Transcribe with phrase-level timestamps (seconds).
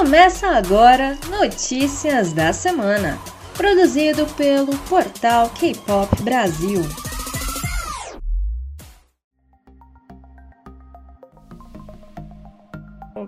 [0.00, 3.18] Começa agora Notícias da Semana,
[3.54, 6.80] produzido pelo portal K-Pop Brasil.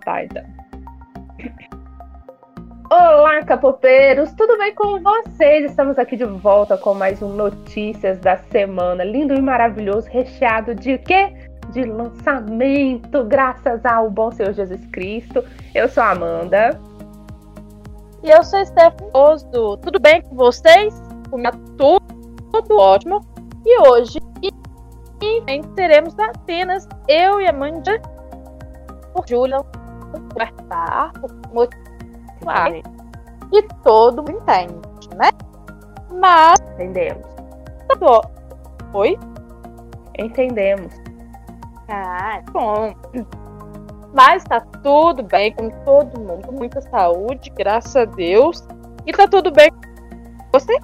[0.03, 0.46] Taita.
[2.91, 4.32] Olá, capopeiros!
[4.32, 5.70] Tudo bem com vocês?
[5.70, 9.04] Estamos aqui de volta com mais um Notícias da Semana.
[9.04, 11.52] Lindo e maravilhoso, recheado de quê?
[11.73, 15.43] De lançamento, graças ao bom Senhor Jesus Cristo.
[15.75, 16.79] Eu sou a Amanda.
[18.23, 19.79] E eu sou Stephanie Osdo.
[19.79, 20.95] Tudo bem com vocês?
[21.30, 22.02] Comigo tudo,
[22.52, 23.20] tudo ótimo.
[23.65, 28.01] E hoje e, teremos apenas eu e a Amanda
[29.15, 29.59] por Julia
[30.12, 31.12] conversar,
[31.52, 32.73] motivar.
[33.52, 35.30] E todo mundo entende, né?
[36.20, 36.60] Mas.
[36.74, 37.27] Entendemos.
[37.88, 38.20] Tá
[38.95, 39.18] Oi?
[40.18, 41.02] Entendemos.
[41.95, 42.95] Ah, bom.
[44.14, 48.66] Mas tá tudo bem com todo mundo, com muita saúde, graças a Deus.
[49.07, 50.74] E tá tudo bem com você?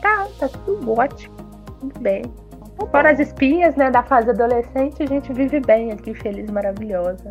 [0.00, 1.36] Tá, tá tudo ótimo.
[1.80, 2.22] Tudo bem.
[2.22, 7.30] Tá Fora as espinhas, né, da fase adolescente, a gente vive bem aqui, feliz, maravilhosa.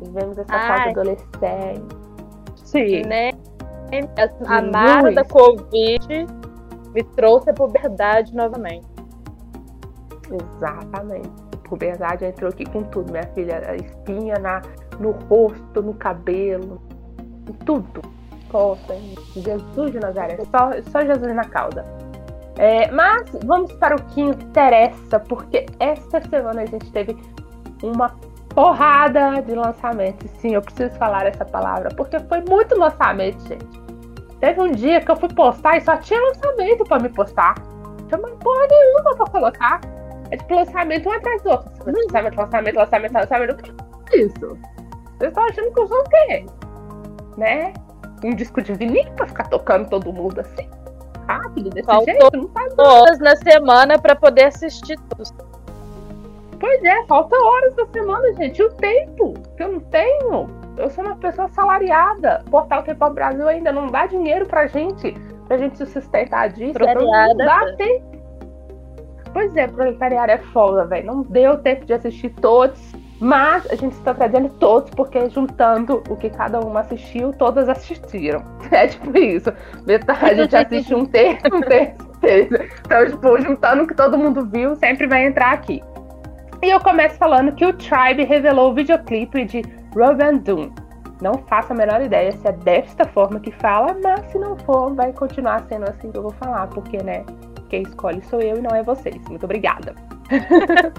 [0.00, 0.68] Vivemos essa Ai.
[0.68, 1.96] fase adolescente.
[2.64, 3.02] Sim.
[3.06, 3.32] Né?
[4.46, 6.26] A mara da Covid
[6.94, 8.86] me trouxe a puberdade novamente.
[10.30, 11.51] Exatamente.
[11.62, 13.74] Puberdade entrou aqui com tudo, minha filha.
[13.76, 14.62] Espinha na,
[14.98, 16.80] no rosto, no cabelo,
[17.48, 18.02] em tudo.
[18.50, 18.94] Poxa,
[19.34, 20.38] Jesus de Nazaré.
[20.50, 21.84] Só, só Jesus na causa.
[22.58, 27.16] É, mas vamos para o que interessa, porque esta semana a gente teve
[27.82, 28.14] uma
[28.50, 30.30] porrada de lançamentos.
[30.32, 33.82] Sim, eu preciso falar essa palavra, porque foi muito lançamento, gente.
[34.38, 37.54] Teve um dia que eu fui postar e só tinha lançamento para me postar.
[38.08, 39.80] Tinha uma porra nenhuma pra colocar.
[40.32, 41.70] É tipo lançamento um atrás do outro.
[41.84, 43.52] Lançamento, lançamento, lançamento, lançamento.
[43.52, 44.58] O que é isso?
[45.18, 46.46] Vocês estão achando que eu sou o quê?
[47.36, 47.72] Né?
[48.24, 50.68] Um disco de vinil pra ficar tocando todo mundo assim?
[51.28, 52.36] Rápido, desse Faltou jeito?
[52.36, 55.52] Não faz horas na semana pra poder assistir tudo.
[56.58, 58.58] Pois é, falta horas da semana, gente.
[58.58, 60.48] E o tempo que eu não tenho.
[60.78, 62.42] Eu sou uma pessoa salariada.
[62.50, 65.12] Portal Tempo Brasil ainda não dá dinheiro pra gente,
[65.46, 66.78] pra gente se sustentar disso.
[66.78, 68.12] Não dá tempo.
[69.32, 71.06] Pois é, proletariado é foda, velho.
[71.06, 72.80] Não deu tempo de assistir todos.
[73.22, 78.42] Mas a gente está trazendo todos, porque juntando o que cada um assistiu, todas assistiram.
[78.72, 79.52] É tipo isso.
[79.86, 82.54] Metade a gente assiste um terço, um terço, um terço.
[82.84, 85.80] Então, tipo, juntando o que todo mundo viu, sempre vai entrar aqui.
[86.62, 89.62] E eu começo falando que o Tribe revelou o videoclipe de
[89.94, 90.70] Robin Doom.
[91.20, 94.92] Não faço a menor ideia se é desta forma que fala, mas se não for,
[94.94, 97.24] vai continuar sendo assim que eu vou falar, porque, né,
[97.72, 99.16] quem escolhe sou eu e não é vocês.
[99.28, 99.94] Muito obrigada.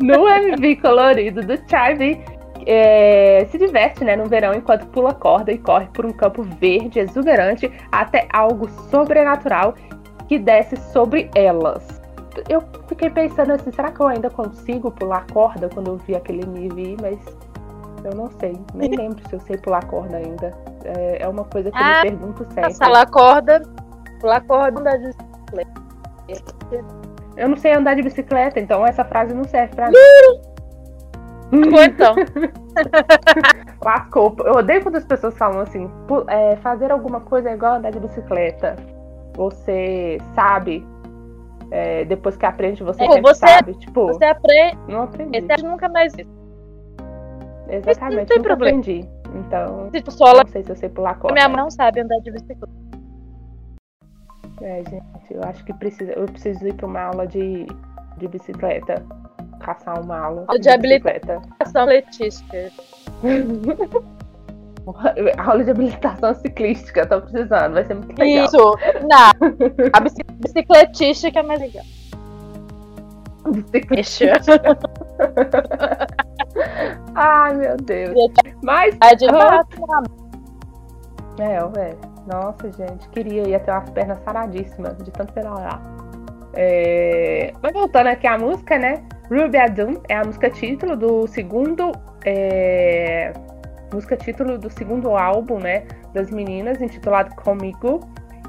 [0.00, 2.22] no MV colorido do Tribe,
[2.66, 6.98] é, se diverte né, no verão enquanto pula corda e corre por um campo verde
[6.98, 9.74] exuberante até algo sobrenatural
[10.28, 12.00] que desce sobre elas
[12.48, 16.42] eu fiquei pensando assim, será que eu ainda consigo pular corda quando eu vi aquele
[16.42, 16.96] MV?
[17.00, 17.18] Mas
[18.04, 20.52] eu não sei, nem lembro se eu sei pular corda ainda.
[20.84, 22.74] É, é uma coisa que ah, eu me ah, pergunto sempre.
[22.74, 23.62] Pular corda,
[24.20, 25.89] pular corda andar de bicicleta.
[27.36, 29.96] Eu não sei andar de bicicleta, então essa frase não serve pra mim.
[31.52, 32.14] Lascou então.
[33.82, 34.36] Lascou.
[34.44, 35.90] Eu odeio quando as pessoas falam assim,
[36.28, 38.76] é, fazer alguma coisa é igual andar de bicicleta.
[39.36, 40.86] Você sabe
[41.70, 43.74] é, depois que aprende, você, é, você sabe.
[43.74, 44.78] Tipo, você aprende.
[44.88, 45.40] Não aprendi.
[45.40, 46.40] Você nunca mais isso.
[47.68, 48.78] Exatamente, não tem nunca problema.
[48.78, 49.08] aprendi.
[49.34, 51.34] Então, tipo, só não sei se eu sei pular corda.
[51.34, 52.68] Minha mãe não sabe andar de bicicleta.
[54.62, 57.66] É, gente, eu acho que precisa, eu preciso ir para uma aula de,
[58.18, 59.04] de bicicleta.
[59.60, 61.34] Caçar uma aula de, de bicicleta.
[61.34, 62.72] Habilitação letística.
[65.38, 68.46] Aula de habilitação ciclística, tô precisando, vai ser muito legal.
[68.46, 68.56] Isso,
[69.02, 69.30] não.
[69.92, 71.84] A bicicletística é mais legal.
[73.46, 74.78] Bicicletística.
[77.14, 78.14] Ai, meu Deus.
[78.62, 78.96] Mas.
[79.02, 79.62] É de ah,
[81.38, 82.09] é, é.
[82.26, 85.80] Nossa, gente, queria ia ter umas pernas saradíssimas de tanto pedalar.
[86.54, 87.52] É...
[87.62, 89.02] Mas voltando aqui à música, né?
[89.30, 91.92] Ruby Adum é a música título do segundo
[92.24, 93.32] é
[93.92, 95.84] música título do segundo álbum, né,
[96.14, 98.00] das meninas, intitulado Comigo,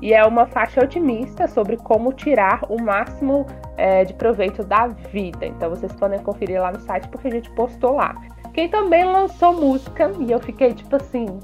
[0.01, 3.45] e é uma faixa otimista sobre como tirar o máximo
[3.77, 5.45] é, de proveito da vida.
[5.45, 8.15] Então vocês podem conferir lá no site porque a gente postou lá.
[8.53, 11.39] Quem também lançou música e eu fiquei tipo assim,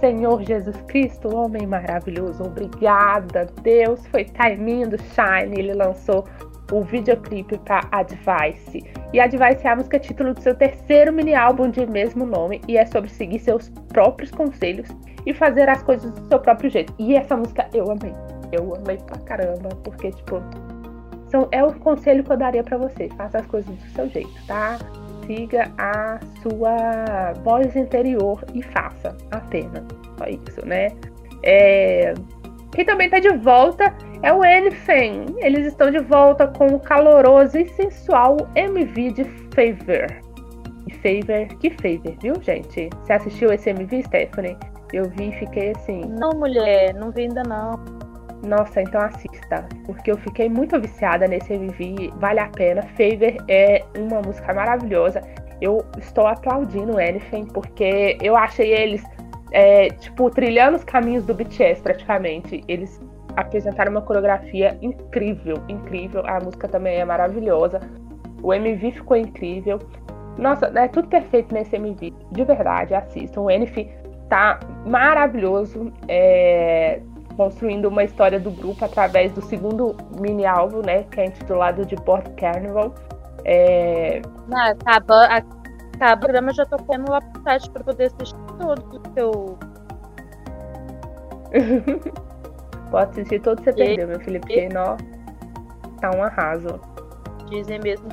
[0.00, 6.24] Senhor Jesus Cristo, homem maravilhoso, obrigada, Deus, foi timing do Shine, ele lançou
[6.70, 8.84] o videoclipe para Advice.
[9.12, 12.76] E Advice é a música título do seu terceiro mini álbum de mesmo nome e
[12.76, 14.88] é sobre seguir seus próprios conselhos
[15.26, 16.94] e fazer as coisas do seu próprio jeito.
[16.98, 18.12] E essa música eu amei.
[18.52, 20.42] Eu amei pra caramba, porque, tipo,
[21.50, 23.08] é o conselho que eu daria para você.
[23.10, 24.78] Faça as coisas do seu jeito, tá?
[25.28, 29.84] Siga a sua voz interior e faça apenas.
[30.16, 30.88] Só isso, né?
[31.42, 32.14] É...
[32.72, 35.36] Quem também tá de volta é o Anything.
[35.36, 40.06] Eles estão de volta com o caloroso e sensual MV de Favor.
[40.86, 42.88] E Favor, que Favor, viu, gente?
[43.02, 44.56] Você assistiu esse MV, Stephanie?
[44.94, 46.00] Eu vi e fiquei assim.
[46.18, 48.07] Não, mulher, não vi ainda não.
[48.42, 52.82] Nossa, então assista, porque eu fiquei muito viciada nesse MV, vale a pena.
[52.82, 55.22] Favor é uma música maravilhosa.
[55.60, 59.02] Eu estou aplaudindo o Anything, porque eu achei eles,
[59.50, 62.62] é, tipo, trilhando os caminhos do BTS praticamente.
[62.68, 63.00] Eles
[63.36, 66.22] apresentaram uma coreografia incrível, incrível.
[66.24, 67.80] A música também é maravilhosa.
[68.42, 69.80] O MV ficou incrível.
[70.36, 72.14] Nossa, é tudo perfeito nesse MV.
[72.30, 73.40] De verdade, assistam.
[73.40, 73.90] O Anything
[74.28, 75.92] tá maravilhoso.
[76.06, 77.00] É,
[77.38, 81.94] construindo uma história do grupo através do segundo mini álbum, né, que é intitulado de
[81.94, 82.92] Board Carnival.
[83.44, 84.20] É...
[84.48, 89.00] Não, acaba, acaba o programa já tô tendo lá pro site para poder assistir todo
[89.00, 89.58] o seu.
[92.90, 94.96] Pode assistir todo você perdeu, meu filho, porque nó,
[96.00, 96.80] tá um arraso.
[97.48, 98.08] Dizem mesmo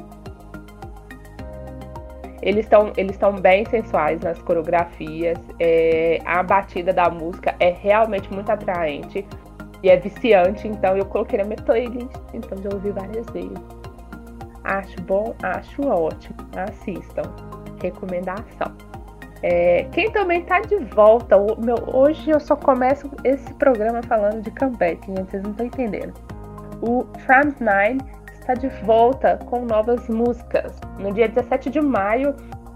[2.42, 5.38] eles estão eles bem sensuais nas coreografias.
[5.60, 9.26] É, a batida da música é realmente muito atraente
[9.82, 10.68] e é viciante.
[10.68, 12.16] Então eu coloquei na minha playlist.
[12.34, 13.58] Então já ouvi várias vezes.
[14.64, 16.36] Acho bom, acho ótimo.
[16.56, 17.24] Assistam.
[17.82, 18.74] Recomendação.
[19.42, 24.50] É, quem também tá de volta, meu, hoje eu só começo esse programa falando de
[24.50, 26.14] comeback, gente, vocês não estão entendendo.
[26.82, 27.98] O Trans 9
[28.46, 30.80] está de volta com novas músicas.
[31.00, 32.36] No dia 17 de maio,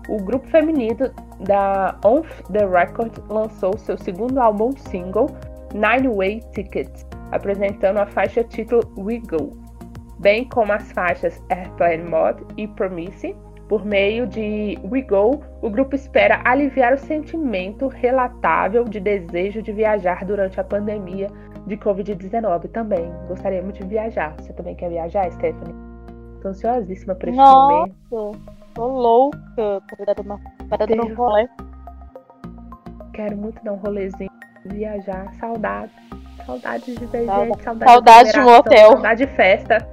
[0.09, 1.11] o grupo feminino
[1.41, 5.27] da On The Record lançou seu segundo álbum single,
[5.73, 9.51] Nine Way Tickets, apresentando a faixa título We Go,
[10.19, 13.35] bem como as faixas Airplane Mode e Promise.
[13.67, 19.71] Por meio de We Go, o grupo espera aliviar o sentimento relatável de desejo de
[19.71, 21.27] viajar durante a pandemia
[21.67, 23.11] de Covid-19 também.
[23.27, 24.35] Gostaria muito de viajar.
[24.39, 25.75] Você também quer viajar, Stephanie?
[26.41, 28.41] Tô ansiosíssima pra esse Nossa, momento.
[28.73, 30.39] tô louca pra dar uma
[30.69, 31.47] parada no rolê.
[33.13, 34.31] Quero muito dar um rolezinho,
[34.65, 35.33] viajar.
[35.35, 35.91] Saudade.
[36.45, 38.91] Saudade de ver saudade, gente, saudade, saudade de, um hotel.
[38.91, 39.87] Saudade de festa.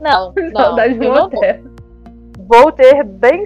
[0.00, 0.52] Não, não.
[0.52, 1.60] saudade de um hotel.
[2.46, 3.44] Vou ter bem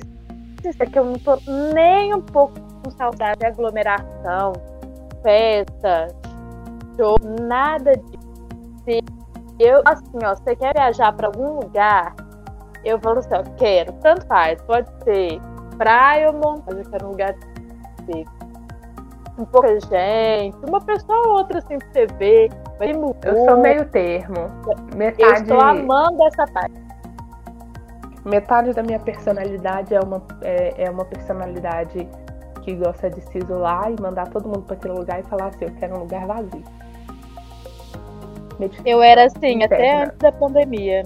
[0.62, 1.38] sincero que eu não tô
[1.74, 4.52] nem um pouco com saudade de aglomeração,
[5.22, 6.08] festa,
[6.98, 7.16] show,
[7.46, 8.28] nada disso.
[8.84, 9.00] Se
[9.60, 12.14] eu, assim, ó, você quer viajar para algum lugar,
[12.84, 15.40] eu falo assim, ó, quero, tanto faz, pode ser
[15.76, 17.34] praia ou montanha, eu quero um lugar
[18.06, 18.24] de
[19.36, 22.50] com pouca gente, uma pessoa ou outra assim pra você ver.
[23.24, 24.50] Eu sou meio termo.
[24.96, 25.22] Metade...
[25.22, 26.74] Eu estou amando essa parte.
[28.24, 32.08] Metade da minha personalidade é uma, é, é uma personalidade
[32.62, 35.66] que gosta de se isolar e mandar todo mundo para aquele lugar e falar assim,
[35.66, 36.64] eu quero um lugar vazio.
[38.84, 41.02] Eu era assim, até antes da pandemia.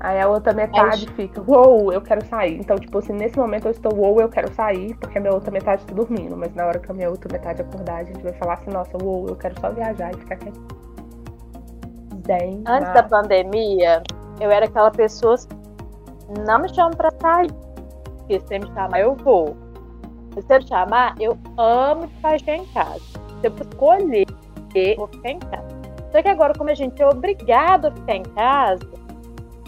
[0.00, 2.58] Aí a outra metade fica, uou, wow, eu quero sair.
[2.58, 5.32] Então, tipo assim, nesse momento eu estou, uou, wow, eu quero sair, porque a minha
[5.32, 6.36] outra metade está dormindo.
[6.36, 8.96] Mas na hora que a minha outra metade acordar, a gente vai falar assim, nossa,
[9.00, 10.52] uou, wow, eu quero só viajar e ficar aqui.
[12.26, 12.94] Zen, Antes mas...
[12.94, 14.02] da pandemia,
[14.40, 15.36] eu era aquela pessoa
[16.46, 17.52] não me chamam pra sair.
[18.18, 19.56] Porque se você me chamar, eu vou.
[20.34, 23.00] Se você me chamar, eu amo ficar em casa.
[23.40, 24.26] Se eu escolher,
[24.74, 25.81] eu vou ficar em casa.
[26.12, 28.86] Só que agora, como a gente é obrigado a ficar em casa,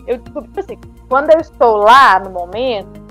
[0.07, 3.03] eu descobri tipo assim, quando eu estou lá no momento,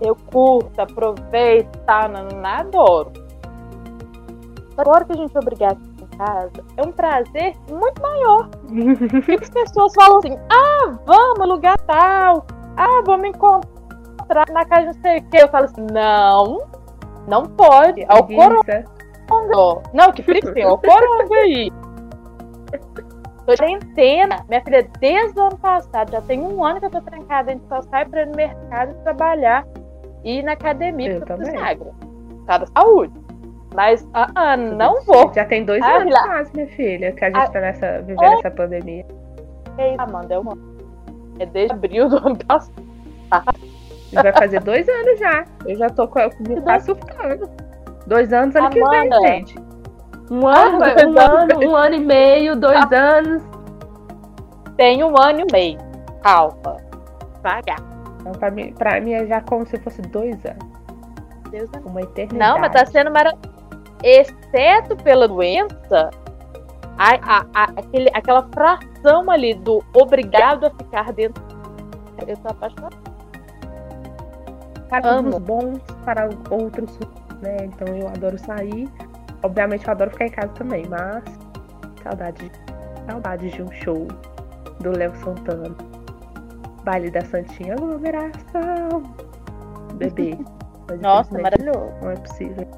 [0.00, 3.12] eu curto, aproveito, tá, não, não, adoro.
[4.76, 8.48] Agora que a gente é obrigado a ficar em casa, é um prazer muito maior.
[9.28, 12.44] e as pessoas falam assim, ah, vamos, lugar tal,
[12.76, 15.36] ah, vamos encontrar na casa não sei o que.
[15.36, 16.66] Eu falo assim, não,
[17.28, 18.84] não pode, é o coronga.
[19.94, 21.70] Não, que preguiça, é o coronga aí.
[23.46, 24.44] Tô quarentena.
[24.48, 27.50] Minha filha, desde o ano passado, já tem um ano que eu tô trancada.
[27.50, 29.66] A gente só sai pra ir no mercado trabalhar
[30.24, 31.50] e ir na academia eu também.
[31.50, 31.90] Sagra.
[32.46, 33.12] Tá da saúde.
[33.74, 35.32] Mas, uh -uh, não vou.
[35.32, 36.22] Já tem dois ah, anos lá.
[36.24, 39.06] quase, minha filha, que a gente ah, tá nessa, vivendo essa pandemia.
[39.78, 40.56] É Amanda, é uma...
[41.38, 42.82] É desde abril do ano passado.
[44.12, 45.44] Vai fazer dois anos já.
[45.66, 46.20] Eu já tô com
[46.64, 47.48] tá surtando.
[48.06, 49.71] Dois anos ano Amanda, que vem, gente.
[50.32, 52.96] Um ano, um ano, um ano e meio, dois ah.
[53.18, 53.42] anos.
[54.78, 55.78] Tem um ano e meio.
[56.22, 56.78] calma.
[57.34, 57.76] Devagar.
[58.18, 60.72] Então, pra, mim, pra mim é já como se fosse dois anos.
[61.50, 62.38] Deus é Uma eternidade.
[62.38, 63.52] Não, mas tá sendo maravilhoso.
[64.02, 66.10] Exceto pela doença,
[66.96, 71.44] a, a, a, aquele, aquela fração ali do obrigado a ficar dentro.
[72.26, 72.96] Eu tô apaixonada.
[74.88, 75.28] para Amo.
[75.28, 76.98] uns bons, para outros,
[77.42, 77.56] né?
[77.64, 78.88] Então eu adoro sair.
[79.42, 81.24] Obviamente eu adoro ficar em casa também, mas
[82.02, 82.50] saudade,
[83.08, 84.06] saudade de um show
[84.80, 85.74] do Léo Santana.
[86.84, 89.02] Baile da Santinha, aglomeração.
[89.94, 90.36] Bebê.
[91.00, 91.92] Nossa, maravilhoso.
[92.02, 92.68] Não é possível.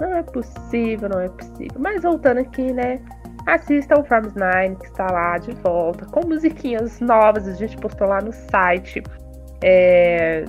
[0.00, 1.76] Não é possível, não é possível.
[1.78, 3.00] Mas voltando aqui, né?
[3.46, 7.48] Assistam o From Nine, que está lá de volta, com musiquinhas novas.
[7.48, 9.02] A gente postou lá no site.
[9.62, 10.44] É,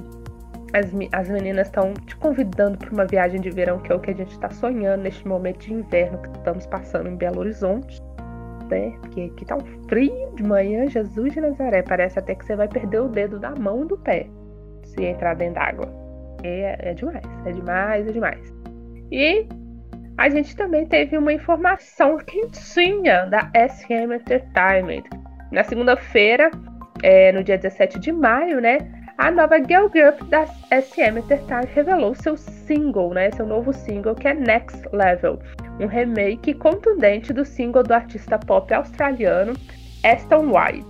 [0.73, 4.11] As, as meninas estão te convidando para uma viagem de verão, que é o que
[4.11, 8.01] a gente está sonhando neste momento de inverno que estamos passando em Belo Horizonte.
[8.69, 8.93] Né?
[9.01, 11.81] Porque aqui tá um frio de manhã, Jesus de Nazaré.
[11.81, 14.27] Parece até que você vai perder o dedo da mão do pé
[14.83, 15.91] se entrar dentro d'água.
[16.43, 18.53] É, é demais, é demais, é demais.
[19.11, 19.47] E
[20.17, 25.03] a gente também teve uma informação quentinha da SM Entertainment.
[25.51, 26.51] Na segunda-feira,
[27.01, 28.79] é, no dia 17 de maio, né?
[29.19, 33.29] A nova girl group da SM Entertainment revelou seu single, né?
[33.31, 35.37] Seu novo single que é Next Level,
[35.81, 39.53] um remake contundente do single do artista pop australiano
[40.05, 40.87] Aston White,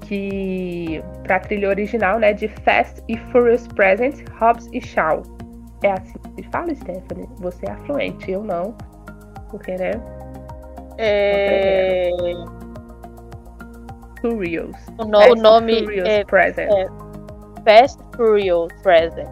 [0.00, 5.22] que para a trilha original, né, de Fast e Furious Presents, Hobbs e Shaw.
[5.84, 7.28] É assim que fala, Stephanie.
[7.40, 8.74] Você é afluente, eu não.
[9.50, 9.90] Porque, né?
[10.96, 12.10] É,
[14.22, 14.74] Furious.
[14.98, 16.74] o, no- o nome Furious é Presents.
[16.74, 17.07] é-
[17.68, 19.28] Fast Furious Present.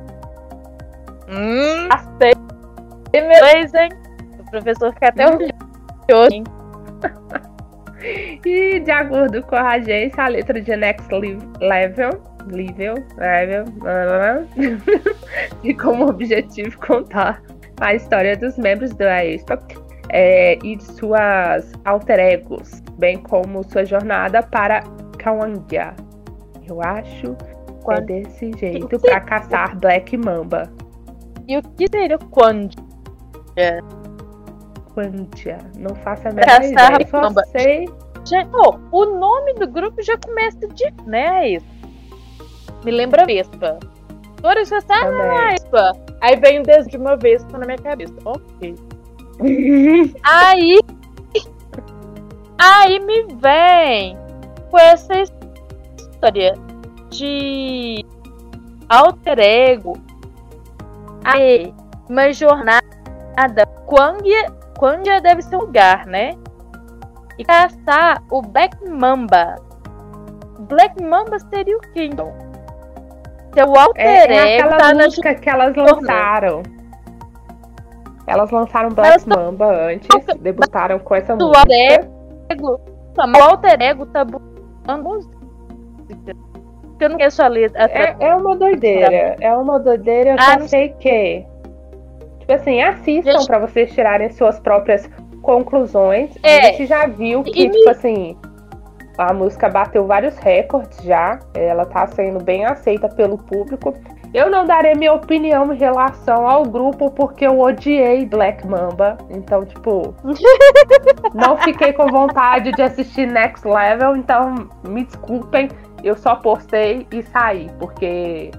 [1.27, 2.33] Hum, Achei
[3.15, 3.89] inglês, hein?
[4.39, 6.45] O professor fica até orgulhoso.
[8.45, 12.11] E de acordo com a agência, a letra de Next Level,
[12.47, 14.47] Level, Level,
[15.63, 17.43] tem como objetivo contar
[17.81, 19.59] a história dos membros da aespa
[20.11, 24.83] é, e de suas alter egos, bem como sua jornada para
[25.19, 25.95] Kawangia.
[26.69, 27.35] Eu acho
[27.87, 30.71] que é Quando- desse jeito para caçar Black Mamba.
[31.49, 32.75] E o que seria quando?
[34.97, 35.59] Kawangia.
[35.77, 37.09] Não faço a menor Caçar ideia.
[37.09, 37.43] Só Mamba.
[37.47, 37.87] sei
[38.29, 41.67] Já, oh, o nome do grupo já começa de, né, isso.
[42.85, 43.79] Me lembra Vespa.
[44.43, 45.51] Vez que você ah.
[45.51, 45.93] Vespa.
[46.21, 48.15] Aí vem o desenho de uma Vespa na minha cabeça.
[48.25, 48.75] Ok.
[50.25, 50.81] Aí.
[52.59, 54.19] Aí me vem
[54.71, 56.55] com essa história
[57.11, 58.05] de
[58.89, 59.95] alter ego.
[61.25, 61.75] Aí,
[62.09, 62.87] uma jornada.
[63.87, 66.37] Kwangia, Kwangia deve ser um lugar, né?
[67.39, 69.57] E caçar o Black Mamba.
[70.61, 72.33] Black Mamba seria o quê, então?
[73.55, 76.63] Seu alter É, é ego aquela tá na música que elas lançaram.
[78.27, 80.09] Elas lançaram Black Elas tão- Mamba antes,
[80.41, 81.61] debutaram com essa do música.
[81.61, 82.11] alter
[82.51, 82.81] ego.
[83.19, 85.37] O alter ego tá buscando música.
[86.97, 87.85] Porque eu não conheço a letra.
[87.93, 89.37] É, é uma doideira.
[89.39, 91.45] É uma doideira, eu Ah, só sei que.
[92.41, 95.09] Tipo assim, assistam Gente- pra vocês tirarem suas próprias
[95.43, 96.31] conclusões.
[96.43, 96.59] É.
[96.59, 98.37] A gente já viu que, E- tipo assim,
[99.19, 101.39] a música bateu vários recordes já.
[101.55, 103.93] Ela tá sendo bem aceita pelo público.
[104.33, 109.17] Eu não darei minha opinião em relação ao grupo porque eu odiei Black Mamba.
[109.31, 110.15] Então, tipo,
[111.35, 114.17] não fiquei com vontade de assistir Next Level.
[114.17, 115.69] Então, me desculpem.
[116.07, 118.53] Eu só postei e saí, porque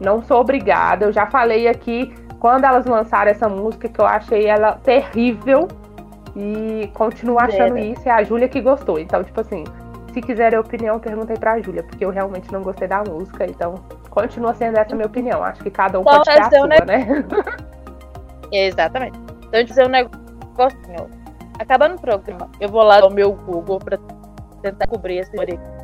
[0.00, 1.06] não sou obrigada.
[1.06, 5.66] Eu já falei aqui quando elas lançaram essa música que eu achei ela terrível
[6.36, 8.06] e continuo achando isso.
[8.06, 8.98] É a Júlia que gostou.
[8.98, 9.64] Então, tipo assim,
[10.12, 13.46] se quiserem opinião, perguntei pra Júlia, porque eu realmente não gostei da música.
[13.46, 13.76] Então,
[14.10, 15.42] continua sendo essa a minha opinião.
[15.42, 17.24] Acho que cada um Então, pode ter a fazer sua, um ne- né?
[18.52, 19.18] Exatamente.
[19.46, 21.08] Então, eu dizer um negocinho.
[21.58, 23.98] Acabando o programa, eu vou lá no meu Google pra
[24.62, 25.79] tentar cobrir essa história.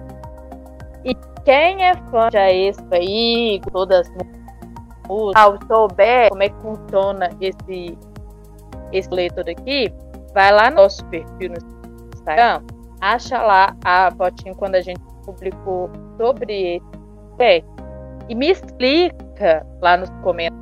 [1.06, 4.16] E quem é fã de Aespa aí, todas as
[5.08, 7.96] músicas, souber como é que funciona esse,
[8.92, 9.88] esse leitor aqui,
[10.34, 11.56] vai lá no nosso perfil no
[12.12, 12.60] Instagram,
[13.00, 16.86] acha lá a fotinho quando a gente publicou sobre esse
[17.38, 17.62] pé
[18.28, 20.56] e me explica lá nos comentários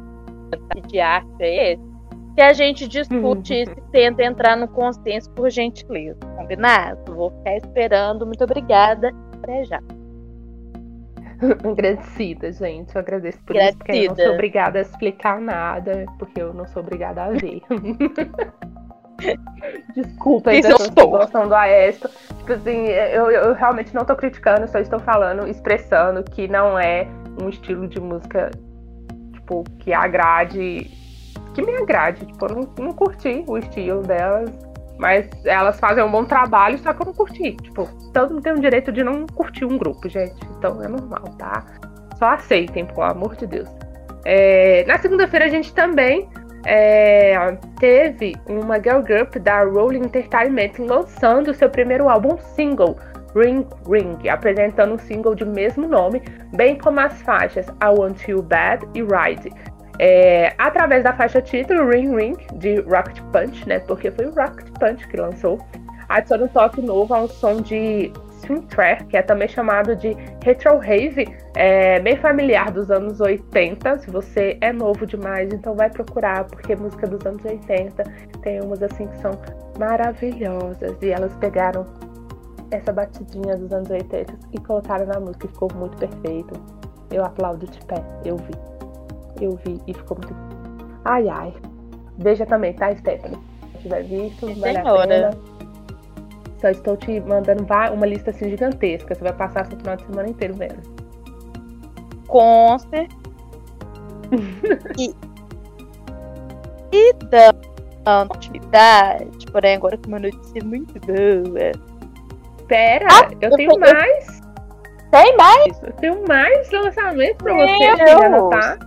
[0.88, 1.94] de arte é esse
[2.34, 6.18] que a gente discute isso e tenta entrar no consenso por gentileza.
[6.36, 7.14] Combinado?
[7.14, 8.26] Vou ficar esperando.
[8.26, 9.12] Muito obrigada.
[9.34, 9.80] Até já.
[11.64, 12.94] Agradecida, gente.
[12.94, 16.66] Eu agradeço por isso, porque eu não sou obrigada a explicar nada, porque eu não
[16.66, 17.62] sou obrigada a ver.
[19.94, 22.10] Desculpa aí, pessoas que gostam do Aesto.
[22.38, 27.06] Tipo assim, eu, eu realmente não tô criticando, só estou falando, expressando que não é
[27.40, 28.50] um estilo de música,
[29.32, 30.90] tipo, que agrade.
[31.54, 32.26] Que me agrade.
[32.26, 34.50] Tipo, eu não, não curti o estilo delas.
[34.98, 37.56] Mas elas fazem um bom trabalho, só que eu não curti.
[37.62, 40.36] Tipo, todo mundo tem o direito de não curtir um grupo, gente.
[40.56, 41.64] Então é normal, tá?
[42.18, 43.68] Só aceitem, pelo amor de Deus.
[44.24, 46.28] É, na segunda-feira a gente também
[46.64, 47.36] é,
[47.78, 52.96] teve uma girl group da Rolling Entertainment lançando seu primeiro álbum single,
[53.34, 56.22] Ring Ring, apresentando um single de mesmo nome,
[56.54, 59.52] bem como as faixas I Want You Bad e Ride.
[59.98, 63.78] É, através da faixa título Ring Ring de Rocket Punch, né?
[63.80, 65.58] Porque foi o Rocket Punch que lançou,
[66.08, 68.12] adiciona um toque novo a um som de
[68.68, 74.00] track, que é também chamado de retro rave, é bem familiar dos anos 80.
[74.00, 78.04] Se você é novo demais, então vai procurar, porque música dos anos 80
[78.42, 79.32] tem umas assim que são
[79.78, 81.86] maravilhosas e elas pegaram
[82.70, 86.54] essa batidinha dos anos 80 e colocaram na música ficou muito perfeito.
[87.10, 88.73] Eu aplaudo de pé, eu vi.
[89.40, 90.34] Eu vi e ficou muito.
[91.04, 91.52] Ai ai.
[92.18, 93.38] Veja também, tá, Stephanie?
[93.72, 95.30] Se tiver visto, vale a pena.
[96.60, 99.14] Só estou te mandando uma lista assim gigantesca.
[99.14, 100.80] Você vai passar seu final de semana inteiro vendo.
[102.26, 102.76] Com
[104.98, 105.14] e,
[106.92, 111.72] e dando atividade, porém agora com uma notícia muito boa.
[112.66, 114.42] Pera, ah, eu, eu tenho mais.
[115.10, 115.82] Tem mais?
[115.82, 118.78] Eu tenho mais lançamentos pra Meu você, filha, anotar.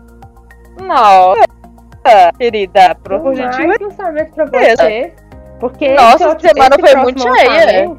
[0.81, 5.13] Nossa, querida, por mais lançamentos pra você.
[5.59, 7.95] Porque Nossa, esse, semana foi muito cheia.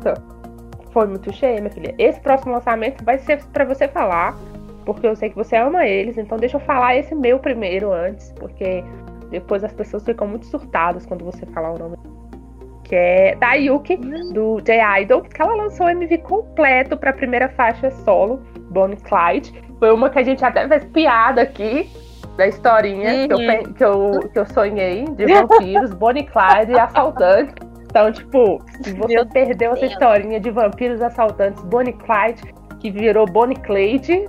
[0.93, 1.95] Foi muito cheia, minha filha.
[1.99, 4.37] Esse próximo lançamento vai ser para você falar,
[4.85, 8.33] porque eu sei que você ama eles, então deixa eu falar esse meu primeiro antes,
[8.39, 8.83] porque
[9.31, 11.97] depois as pessoas ficam muito surtadas quando você falar o nome.
[12.85, 13.97] Que é da Yuki,
[14.33, 19.53] do J-Idol, que ela lançou o MV completo para a primeira faixa solo, Bonnie Clyde.
[19.79, 21.91] Foi uma que a gente até fez piada aqui,
[22.39, 23.27] da historinha uhum.
[23.27, 23.73] que, eu, uhum.
[23.73, 27.53] que, eu, que eu sonhei de vampiros, Bonnie Clyde e assaltantes.
[27.83, 29.83] Então, tipo, se você Meu perdeu Deus.
[29.83, 34.29] essa historinha de vampiros assaltantes, Bonnie Clyde, que virou Bonnie Clyde,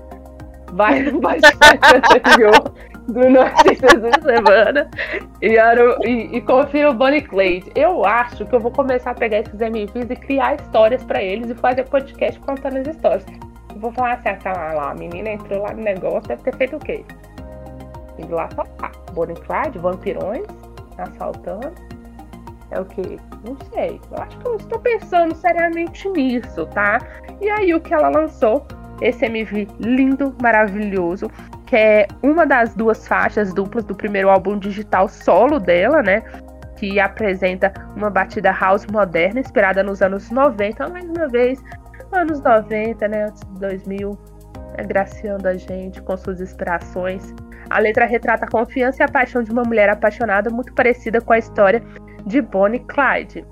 [0.74, 2.74] vai no anterior
[3.08, 4.90] do Notícias da Semana
[5.42, 5.56] e,
[6.08, 7.72] e, e confira o Bonnie Clyde.
[7.76, 11.52] Eu acho que eu vou começar a pegar esses MVs e criar histórias para eles
[11.52, 13.26] e fazer podcast contando as histórias.
[13.72, 16.76] Eu vou falar assim, aquela lá, a menina entrou lá no negócio, deve ter feito
[16.76, 17.06] o quê?
[18.20, 18.92] E lá só tá.
[19.14, 20.46] Bonnie Clyde, vampirões,
[20.98, 21.72] assaltando.
[22.72, 23.18] É o que?
[23.44, 24.00] Não sei.
[24.12, 27.00] Eu acho que eu estou pensando seriamente nisso, tá?
[27.42, 28.66] E aí o que ela lançou,
[29.02, 31.32] esse MV lindo, maravilhoso,
[31.66, 36.22] que é uma das duas faixas duplas do primeiro álbum digital solo dela, né?
[36.78, 41.64] Que apresenta uma batida house moderna, inspirada nos anos 90, mais uma vez,
[42.12, 43.26] anos 90, né?
[43.26, 44.18] Antes de 2000,
[44.78, 47.34] agraciando a gente com suas inspirações
[47.70, 51.34] a letra retrata a confiança e a paixão de uma mulher apaixonada, muito parecida com
[51.34, 51.84] a história
[52.26, 53.46] de Bonnie Clyde.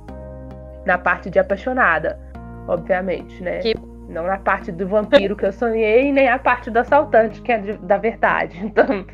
[0.85, 2.19] Na parte de apaixonada,
[2.67, 3.59] obviamente, né?
[3.59, 3.75] Que...
[4.09, 7.57] Não na parte do vampiro que eu sonhei, nem a parte do assaltante, que é
[7.57, 8.57] de, da verdade.
[8.63, 9.05] Então,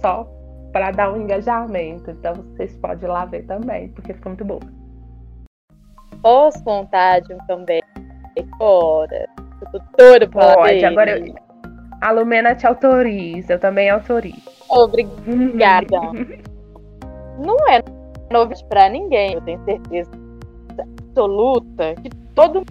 [0.00, 0.26] só
[0.72, 2.10] para dar um engajamento.
[2.10, 4.60] Então, vocês podem ir lá ver também, porque ficou muito boa.
[6.22, 7.82] Posso contar de um também?
[8.56, 9.28] Fora.
[9.60, 11.34] Eu tô toda Pode, agora eu,
[12.00, 14.50] a Lumena te autoriza, eu também autorizo.
[14.68, 16.00] Obrigada.
[17.38, 17.82] não é
[18.30, 20.10] novidade para ninguém, eu tenho certeza
[21.10, 22.64] absoluta que todo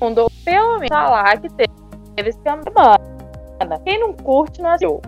[0.00, 1.70] mundo, pelo menos, falar que teve
[2.16, 3.78] esse semana.
[3.84, 5.00] Quem não curte, não assistiu.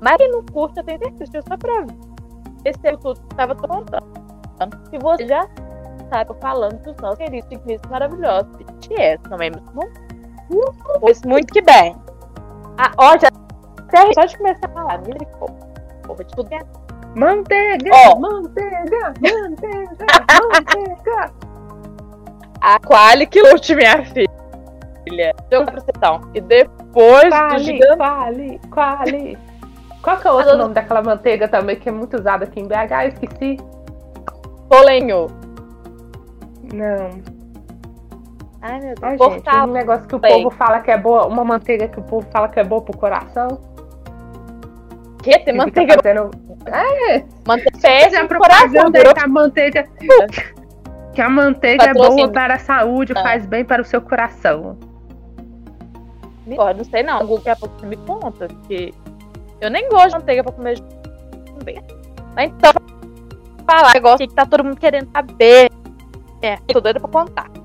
[0.00, 1.86] Mas quem não curte, eu tenho certeza, só pra
[2.62, 4.24] ver se eu tudo estava contando.
[4.90, 5.48] Se você já
[6.10, 9.80] sabe, falando dos nossos queridos digníssimos maravilhosos, BTS, não é mesmo?
[11.00, 11.96] Pois muito que bem.
[12.78, 13.28] Ah, ó, já
[13.94, 15.66] até só de começar a falar, misericórdia.
[16.02, 16.58] Porra, de tudo é.
[17.16, 18.18] Manteiga, oh.
[18.18, 20.06] manteiga, manteiga,
[20.52, 21.32] manteiga.
[22.60, 25.34] A Quali que lute, minha filha.
[25.50, 25.80] Deu pra
[26.34, 27.96] E depois quali, do gigante...
[27.96, 29.38] Quali, Quali.
[30.02, 32.66] Qual que é o outro nome daquela manteiga também que é muito usada aqui em
[32.66, 33.02] BH?
[33.02, 33.56] Eu esqueci.
[34.68, 35.26] Polenho.
[36.72, 37.33] Não.
[38.64, 39.02] Ai, meu Deus.
[39.02, 40.42] Ai, gente, um negócio que o Bem.
[40.42, 42.96] povo fala que é boa, uma manteiga que o povo fala que é boa pro
[42.96, 43.60] coração.
[45.22, 45.38] Que?
[45.40, 45.96] Tem manteiga?
[46.02, 46.30] Fazendo...
[46.66, 49.84] É, manteiga a propaganda que a manteiga,
[51.14, 53.22] que a manteiga é boa para a saúde, ah.
[53.22, 54.78] faz bem para o seu coração.
[56.46, 58.94] Eu não sei não, daqui a pouco você me conta, porque
[59.60, 60.82] eu nem gosto de manteiga para comer.
[62.38, 62.72] Então,
[63.66, 65.70] falar negócio que tá todo mundo querendo saber.
[66.40, 67.63] É, tô doida pra contar.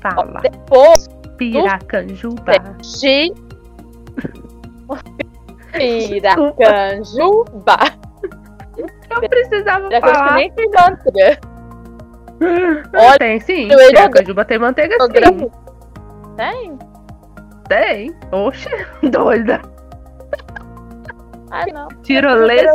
[0.00, 0.40] Fala.
[0.40, 2.52] Depois Piracanjuba.
[3.00, 3.32] de.
[6.08, 7.76] Piracanjuba.
[9.10, 10.34] Eu precisava Já falar.
[10.34, 11.38] nem tem manteiga.
[12.96, 13.68] Olha, tem sim.
[13.68, 15.50] Piracanjuba tem manteiga sim.
[16.36, 16.78] Tem?
[17.68, 18.14] Tem.
[18.32, 18.68] Oxe,
[19.10, 19.60] doida.
[21.50, 21.88] Ah, não.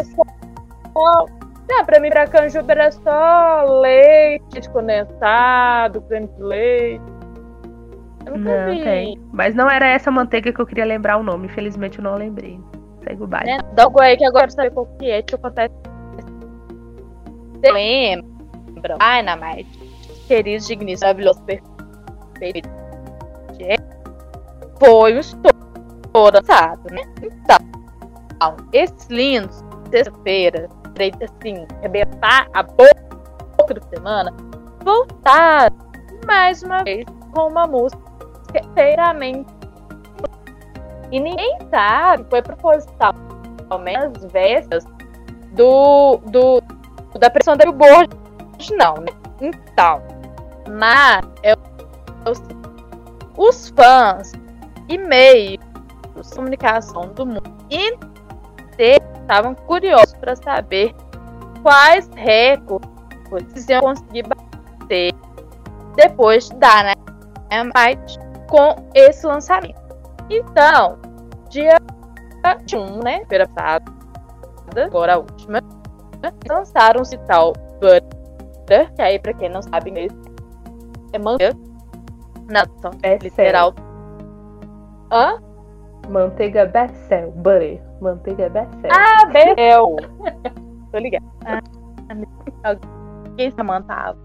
[0.03, 1.25] Só-
[1.69, 7.12] Não, pra mim, Piracanjuba era só leite condensado, creme de leite.
[8.37, 8.83] Nunca Não, vi.
[8.83, 9.21] tem.
[9.31, 11.47] Mas não era essa manteiga que eu queria lembrar o nome.
[11.47, 12.59] Infelizmente eu não lembrei.
[13.03, 13.51] Segue o baile.
[13.51, 13.59] Né?
[13.73, 15.21] Dá algo aí que agora eu saber qual que é.
[15.21, 15.69] Deixa eu contar.
[17.71, 18.97] Lembra?
[18.99, 19.65] Ai, na mais.
[20.27, 22.69] Querido, digníssimo, maravilhoso, perfeito.
[24.79, 25.55] Foi um estouro
[26.13, 27.03] lançado, né?
[27.21, 34.33] Então, esses lindos, sexta-feira, direito assim, arrebentar a boca da semana,
[34.83, 35.75] voltaram
[36.25, 38.02] mais uma vez com uma música
[38.59, 39.53] inteiramente.
[41.11, 43.13] E ninguém sabe, foi proposital
[43.69, 44.85] as vestas
[45.53, 46.61] do, do
[47.19, 48.15] da pressão da Billboard,
[48.77, 49.07] não, né?
[49.41, 50.01] Então,
[50.69, 51.53] mas é,
[52.29, 52.69] o seguinte,
[53.37, 54.31] os fãs
[54.89, 55.57] e meios
[56.15, 60.93] de comunicação do mundo inteiro estavam curiosos para saber
[61.61, 65.13] quais recordes iam conseguir bater
[65.95, 66.93] depois da né,
[67.49, 69.81] Dynamite com esse lançamento.
[70.29, 70.97] Então,
[71.49, 71.77] dia
[72.59, 73.25] 21, né?
[73.25, 73.91] Feira passada,
[74.77, 75.59] agora a última,
[76.49, 80.11] lançaram-se tal Butter, que aí, pra quem não sabe inglês,
[81.11, 81.57] é manteiga.
[82.49, 82.65] Na
[83.03, 83.73] É literal.
[85.11, 85.39] Hã?
[86.09, 87.31] Manteiga Bessel.
[87.31, 87.81] Butter.
[88.01, 88.89] Manteiga Bessel.
[88.91, 89.95] Ah, Bel!
[90.91, 91.25] Tô ligada.
[91.45, 91.59] Ah,
[92.63, 94.17] Alguém se amantava.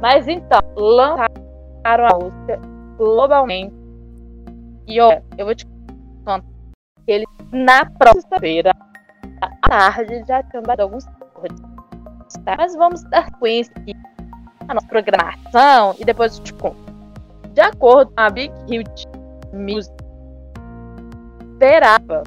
[0.00, 2.60] Mas então, lançaram a música
[2.98, 3.74] globalmente.
[4.86, 5.64] E olha, eu vou te
[6.24, 6.44] contar
[7.06, 8.72] que ele na próxima feira
[9.40, 11.62] à tarde já tinham dado alguns recordes.
[12.44, 12.56] Tá?
[12.58, 13.94] Mas vamos dar sequência aqui
[14.68, 16.76] à nossa programação e depois eu te conto.
[17.54, 19.08] De acordo com a Big Hit
[19.52, 19.94] Music,
[21.52, 22.22] esperava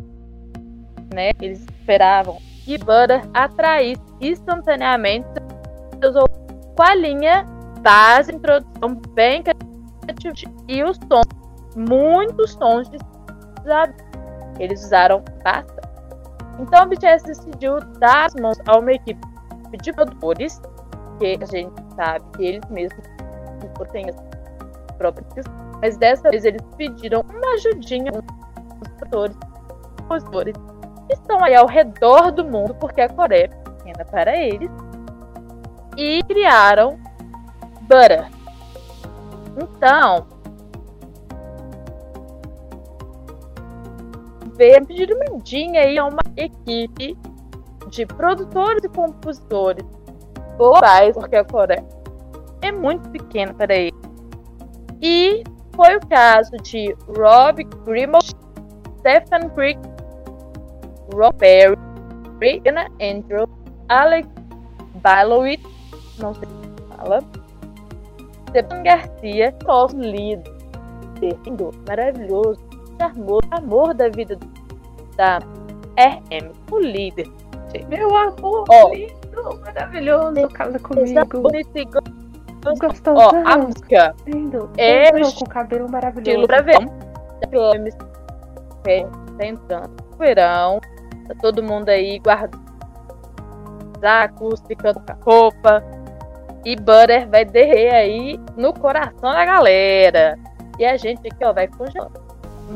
[1.14, 1.32] né?
[1.42, 5.28] Eles esperavam que Butter atraísse instantaneamente
[6.00, 6.42] seus ouvintes
[6.76, 7.46] com a linha
[7.82, 9.71] base, introdução bem criativa
[10.68, 11.26] e os sons,
[11.76, 12.98] muitos sons de.
[14.60, 15.88] Eles usaram bastante.
[16.60, 19.22] Então, o BTS decidiu dar as mãos a uma equipe
[19.82, 20.62] de produtores,
[21.20, 23.04] que a gente sabe que eles mesmos
[23.92, 24.16] têm as
[24.98, 25.46] próprias,
[25.82, 28.22] mas dessa vez eles pediram uma ajudinha dos
[28.98, 29.38] produtores,
[29.98, 30.56] compositores
[31.10, 34.70] estão aí ao redor do mundo, porque a Coreia é pequena para eles,
[35.98, 37.00] e criaram
[37.82, 38.30] Butter.
[39.58, 40.28] Então,
[44.56, 47.18] veio pedir uma dica aí a uma equipe
[47.90, 49.86] de produtores e compositores
[50.58, 51.84] globais, porque a Coreia
[52.62, 54.00] é muito pequena para eles.
[55.02, 55.44] E
[55.76, 58.32] foi o caso de Rob Grimald,
[59.00, 59.80] Stephen Crick,
[61.14, 63.48] Rob Perry, Anna Andrew,
[63.90, 64.28] Alex
[65.02, 65.64] Balowitz,
[66.20, 67.20] não sei se fala,
[68.52, 70.44] Stephen Garcia, nosso líder,
[71.22, 72.60] lindo, maravilhoso,
[73.00, 74.38] charmoso, amor da vida
[75.16, 75.40] da
[75.98, 77.28] RM, o líder.
[77.88, 80.50] Meu amor, lindo, maravilhoso.
[80.50, 81.42] Casa comigo.
[81.42, 81.80] bonita
[82.78, 83.16] Gostosão.
[83.16, 84.70] Ó, a música lindo.
[84.78, 86.30] é com cabelo maravilhoso.
[86.30, 86.78] estilo pra ver.
[89.38, 90.80] Tá entrando no verão,
[91.28, 92.70] tá todo mundo aí guardando
[94.02, 96.01] sacos, ficando com a roupa.
[96.64, 100.38] E Butter vai derrer aí no coração da galera.
[100.78, 102.20] E a gente aqui, ó, vai congelando.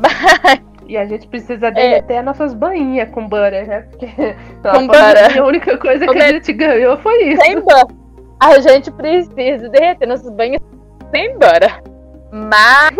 [0.88, 3.80] E a gente precisa derreter as nossas bainhas com butter, né?
[3.90, 4.06] Porque
[4.62, 5.36] Com butter.
[5.36, 7.42] a única coisa que a gente ganhou foi isso.
[7.42, 7.96] sem butter.
[8.38, 10.62] A gente precisa derreter nossos banhos
[11.10, 11.82] sem butter.
[12.30, 12.96] Mas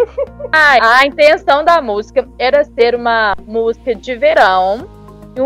[0.52, 4.88] a intenção da música era ser uma música de verão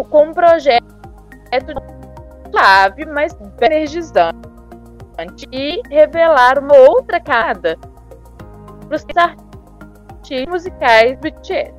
[0.08, 0.84] com um projeto
[2.50, 3.86] suave, mas bem
[5.52, 7.76] E revelar uma outra cara
[8.86, 11.74] para os artistas musicais BTS.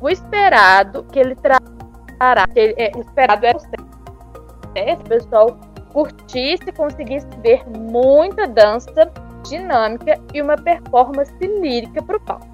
[0.00, 5.58] O esperado que ele trará, que ele, é, o esperado era o sucesso, o pessoal
[5.92, 9.10] curtisse conseguisse ver muita dança
[9.42, 12.46] dinâmica e uma performance lírica para o palco.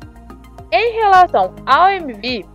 [0.72, 2.46] Em relação ao MV,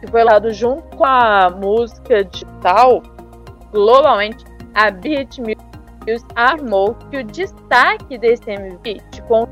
[0.00, 3.02] que foi lançado junto com a música digital,
[3.72, 5.40] globalmente a Brit
[6.06, 9.46] News afirmou que o destaque desse MV com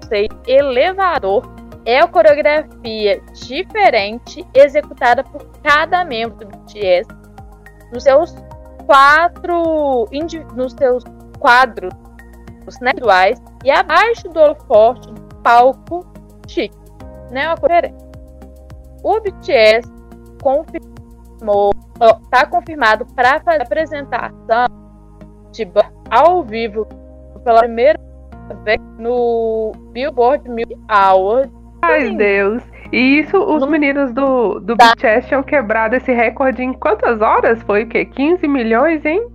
[0.00, 1.42] conceito elevador
[1.84, 7.08] é a coreografia diferente executada por cada membro do BTS
[7.92, 8.34] nos seus
[8.86, 10.08] quatro
[10.54, 11.04] nos seus
[11.38, 11.94] quadros
[12.82, 16.04] individuais e abaixo do holofote do palco
[16.48, 16.76] chique,
[17.30, 18.06] né, uma conferência.
[19.02, 19.88] O BTS
[20.42, 21.70] confirmou,
[22.24, 24.85] está confirmado para fazer a apresentação
[25.56, 25.70] de
[26.10, 26.86] ao vivo
[27.44, 27.98] pela primeira
[28.64, 31.52] vez no Billboard Music Awards.
[31.82, 32.62] Ai, Deus.
[32.92, 33.66] E isso, os no...
[33.66, 34.92] meninos do, do tá.
[34.92, 37.62] BTS tinham quebrado esse recorde em quantas horas?
[37.62, 38.04] Foi o quê?
[38.04, 39.26] 15 milhões, hein?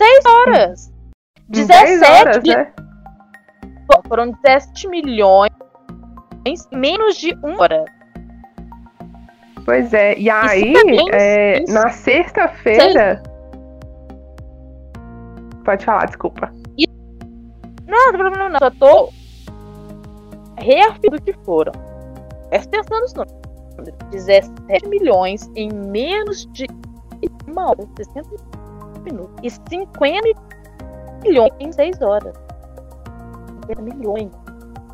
[0.00, 0.92] 6 horas.
[1.48, 2.72] 17 horas, né?
[4.06, 5.50] Foram 17 milhões
[6.72, 7.84] menos de uma hora.
[9.64, 10.72] Pois é, e aí,
[11.12, 13.22] é, na sexta-feira.
[15.68, 16.50] Pode falar, desculpa.
[17.86, 19.10] Não, não, não, não, só tô
[20.56, 21.72] reafirmando que foram.
[22.48, 23.34] Presta atenção nos números.
[24.10, 26.66] 17 milhões em menos de
[27.46, 28.28] uma hora, 60
[29.04, 29.34] minutos.
[29.42, 30.40] E 50
[31.22, 32.34] milhões em 6 horas.
[33.68, 34.30] 50 milhões.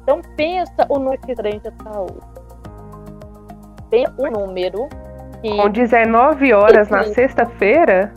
[0.02, 2.18] Então pensa o número que a gente está hoje.
[3.90, 4.88] Pensa o número.
[5.40, 5.56] Que...
[5.56, 8.12] Com 19 horas na sexta-feira,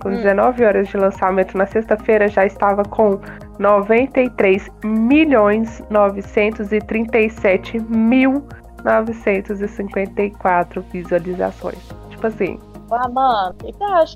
[0.00, 0.16] com hum.
[0.16, 3.20] 19 horas de lançamento na sexta-feira, já estava com
[3.58, 8.44] 93 milhões 937 mil
[8.84, 11.78] 954 visualizações.
[12.10, 12.58] Tipo assim.
[12.90, 14.14] Ah, mano, o que você acha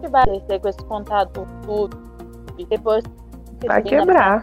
[0.00, 1.98] que vai acontecer com esse contato tudo?
[2.58, 3.04] E depois.
[3.66, 4.42] Vai quebrar.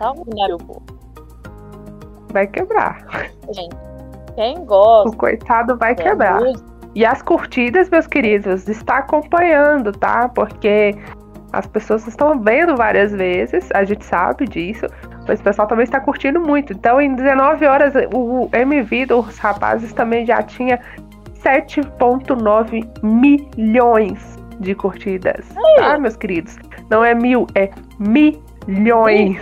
[2.31, 3.05] Vai quebrar.
[3.51, 3.75] Gente,
[4.35, 5.09] quem gosta.
[5.09, 6.39] O coitado vai quebrar.
[6.97, 10.27] E as curtidas, meus queridos, está acompanhando, tá?
[10.29, 10.95] Porque
[11.53, 14.87] as pessoas estão vendo várias vezes, a gente sabe disso,
[15.27, 16.73] mas o pessoal também está curtindo muito.
[16.73, 20.79] Então, em 19 horas, o MV dos rapazes também já tinha
[21.35, 25.45] 7,9 milhões de curtidas.
[25.75, 26.57] Tá, meus queridos?
[26.89, 29.37] Não é mil, é milhões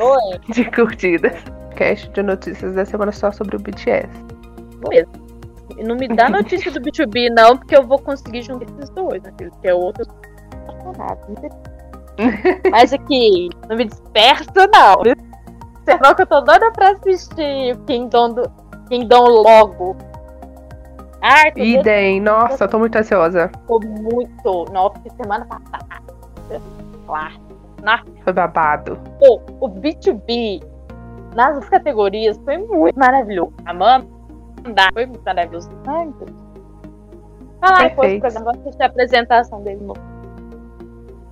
[0.49, 1.37] de curtidas.
[1.77, 4.09] Cast de notícias da semana só sobre o BTS.
[4.81, 5.24] Beleza.
[5.83, 9.31] Não me dá notícia do B2B, não, porque eu vou conseguir juntar esses dois, né?
[9.61, 10.05] Que é outro.
[12.71, 15.03] Mas aqui, não me dispersa, não.
[15.83, 18.51] Senão que eu tô doida pra assistir Kingdom, do,
[18.89, 19.95] Kingdom logo.
[21.55, 23.51] Tô Idem, nossa, tô muito ansiosa.
[23.67, 24.65] Tô muito.
[24.71, 26.01] Nossa, semana passada.
[27.07, 27.33] Claro.
[28.23, 28.99] Foi babado.
[29.19, 30.63] Pô, o B2B
[31.35, 33.53] nas categorias foi muito maravilhoso.
[34.65, 35.69] Amanda foi muito maravilhoso.
[35.87, 36.45] Ai, meu Deus.
[37.83, 39.93] Depois do programa, vou assistir a apresentação dele no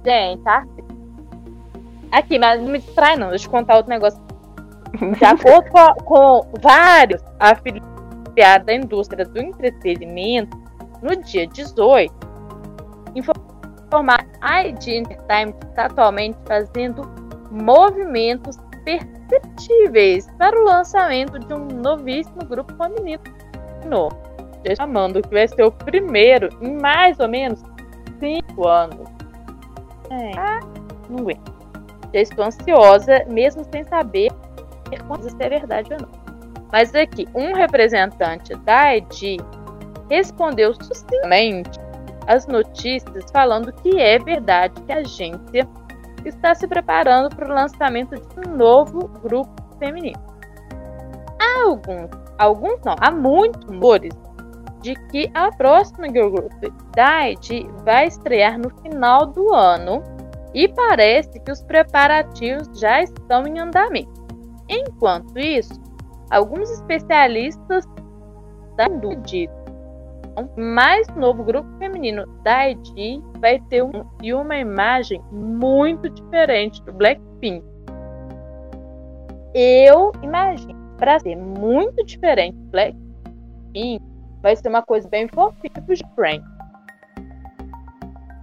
[0.06, 0.66] Gente, tá?
[2.12, 4.22] Aqui, mas não me distrai não, deixa eu contar outro negócio.
[5.18, 10.56] De acordo com, com vários afiliados da indústria do entretenimento,
[11.02, 12.14] no dia 18,
[13.16, 17.02] informar a ID Entertainment está atualmente fazendo
[17.50, 23.22] movimentos perceptíveis para o lançamento de um novíssimo grupo feminino.
[24.78, 27.62] Chamando que vai ser o primeiro em mais ou menos
[28.20, 29.08] cinco anos.
[30.10, 30.32] É.
[30.38, 30.60] Ah,
[31.10, 31.26] não.
[32.14, 34.32] Já estou ansiosa, mesmo sem saber
[35.30, 36.24] se é verdade ou não.
[36.72, 39.38] Mas aqui, um representante da ED
[40.10, 41.80] respondeu sucintamente
[42.28, 45.68] as notícias falando que é verdade que a agência
[46.26, 50.20] está se preparando para o lançamento de um novo grupo feminino.
[51.40, 54.14] Há alguns, alguns não, há muitos rumores
[54.82, 56.52] de que a próxima girl group
[56.96, 60.04] da ID vai estrear no final do ano
[60.54, 64.22] e parece que os preparativos já estão em andamento.
[64.70, 65.82] Enquanto isso,
[66.30, 67.86] alguns especialistas
[68.76, 68.88] da
[70.34, 76.10] indústria o mais novo grupo feminino da ID vai ter um, e uma imagem muito
[76.10, 77.64] diferente do Blackpink.
[79.54, 84.02] Eu imagino, para ser muito diferente do Blackpink,
[84.42, 86.44] vai ser uma coisa bem fofinha pro Frank.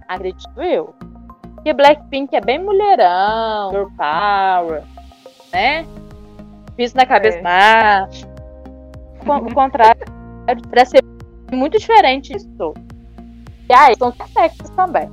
[0.07, 0.93] Acredito eu.
[1.55, 4.83] Porque Blackpink é bem mulherão, girl power,
[5.51, 5.85] né?
[6.75, 7.41] Piso na cabeça é.
[7.41, 8.31] macho.
[9.21, 10.03] O contrário,
[10.71, 11.10] para ser
[11.51, 12.73] muito diferente disso.
[13.69, 15.09] E aí, são sexys também.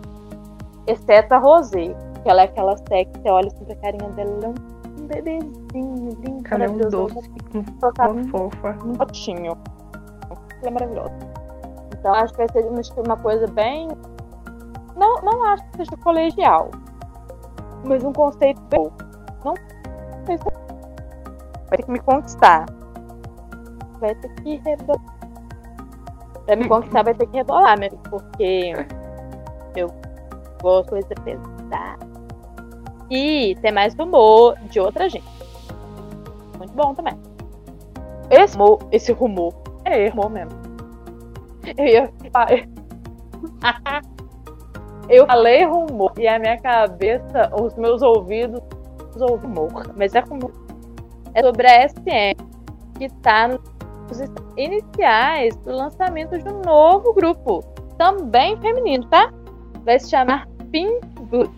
[0.86, 4.46] Exceto a Rosé, que ela é aquela sexy, você olha assim pra carinha dela, ela
[4.46, 8.78] é um bebezinho, lindo, Cara, é um doce, uma fofa.
[8.84, 9.52] Um potinho.
[10.60, 11.18] Ela é maravilhosa.
[11.98, 13.88] Então, acho que vai ser uma, coisa bem
[14.98, 16.70] não, não acho que seja colegial,
[17.84, 18.90] mas um conceito bom.
[19.44, 19.54] Não
[20.26, 22.66] sei se vai ter que me conquistar.
[24.00, 25.17] Vai ter que rebolar.
[26.48, 28.72] Pra me conquistar vai ter que rebolar, mesmo, porque
[29.76, 29.92] eu
[30.62, 31.98] gosto de pesada.
[33.10, 35.28] E tem mais rumor de outra gente.
[36.56, 37.12] Muito bom também.
[38.30, 39.52] Esse rumor, esse rumor
[39.84, 40.58] é rumor mesmo.
[41.76, 42.10] Eu ia
[45.10, 48.62] Eu falei rumor e a minha cabeça, os meus ouvidos
[49.20, 49.92] ouvem rumor.
[49.94, 50.52] Mas é rumor.
[51.34, 52.34] É sobre a SM,
[52.96, 53.50] que está
[54.08, 54.20] nos
[54.56, 57.62] iniciais do lançamento de um novo grupo,
[57.96, 59.32] também feminino, tá?
[59.84, 61.50] Vai se chamar Pink Blood.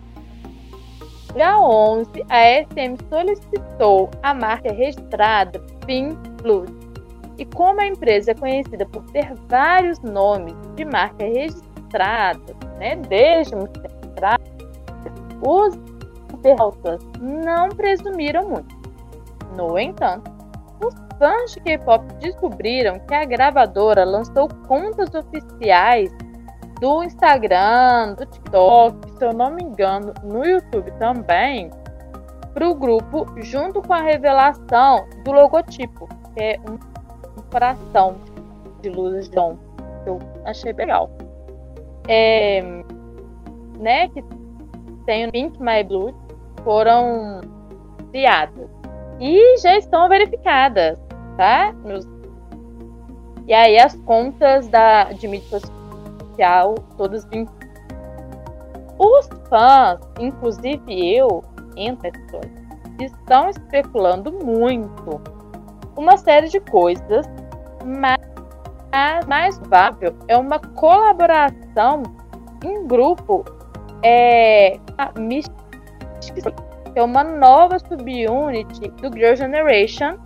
[1.33, 6.71] Dia 11, a SM solicitou a marca registrada Pink Blood.
[7.37, 13.55] E como a empresa é conhecida por ter vários nomes de marca registrada, né, desde
[13.55, 14.41] muito tempo atrás,
[15.41, 15.75] os
[16.33, 18.75] internautas não presumiram muito.
[19.55, 20.30] No entanto,
[21.21, 26.11] fãs de K-pop descobriram que a gravadora lançou contas oficiais
[26.79, 31.69] do Instagram, do TikTok, se eu não me engano, no YouTube também,
[32.55, 36.79] para o grupo, junto com a revelação do logotipo, que é um,
[37.51, 38.15] coração
[38.81, 41.11] de luzes de que eu achei legal.
[42.07, 42.63] É,
[43.77, 44.23] né, que
[45.05, 46.15] tem o Pink My Blue,
[46.63, 47.41] foram
[48.11, 48.67] criadas
[49.19, 50.99] e já estão verificadas,
[51.41, 51.73] tá?
[51.83, 52.07] Nos...
[53.47, 57.27] E aí as contas da, de mídia social, todas
[58.99, 61.43] Os fãs, inclusive eu,
[61.75, 62.45] entre pessoas,
[62.99, 65.19] estão especulando muito
[65.97, 67.25] uma série de coisas,
[67.83, 68.21] mas
[68.91, 72.03] a mais provável é uma colaboração
[72.63, 73.43] em grupo
[74.03, 75.11] é, a
[76.93, 80.17] é uma nova subunit do Girl Generation,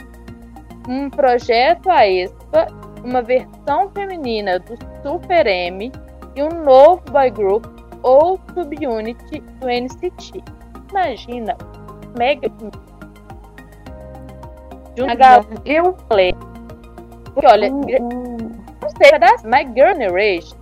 [0.87, 2.67] um projeto a ESPA,
[3.03, 5.91] uma versão feminina do Super M
[6.35, 7.65] e um novo boy group
[8.03, 10.43] ou subunit do NCT.
[10.91, 11.57] Imagina,
[12.17, 12.49] mega
[15.65, 16.33] eu falei.
[17.33, 18.37] Porque olha, uh, uh.
[18.81, 20.57] não sei, das My Girl Generation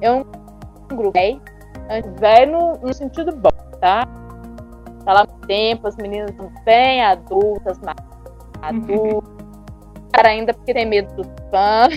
[0.00, 0.24] é um
[0.88, 1.12] grupo
[2.18, 3.50] velho no, no sentido bom,
[3.80, 4.04] tá?
[5.04, 7.96] Tá lá no tempo, as meninas bem adultas, mais
[8.62, 9.37] adultas.
[10.12, 11.94] Cara, ainda porque tem medo dos fãs,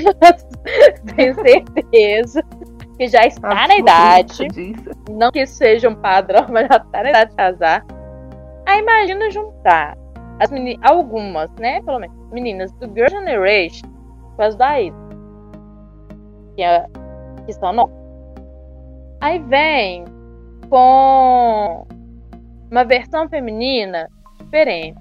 [1.16, 2.44] tenho certeza
[2.98, 4.48] que já está na idade.
[5.10, 7.86] Não que seja um padrão, mas já está na idade de casar.
[8.68, 9.98] Aí imagina juntar
[10.40, 11.82] as meninas, algumas, né?
[11.82, 13.90] Pelo menos, meninas do Girl Generation
[14.36, 14.96] com as da Ida.
[16.56, 16.86] Que, é,
[17.46, 17.96] que são novas.
[19.20, 20.06] Aí vem
[20.70, 21.86] com
[22.72, 24.08] uma versão feminina
[24.40, 25.01] diferente.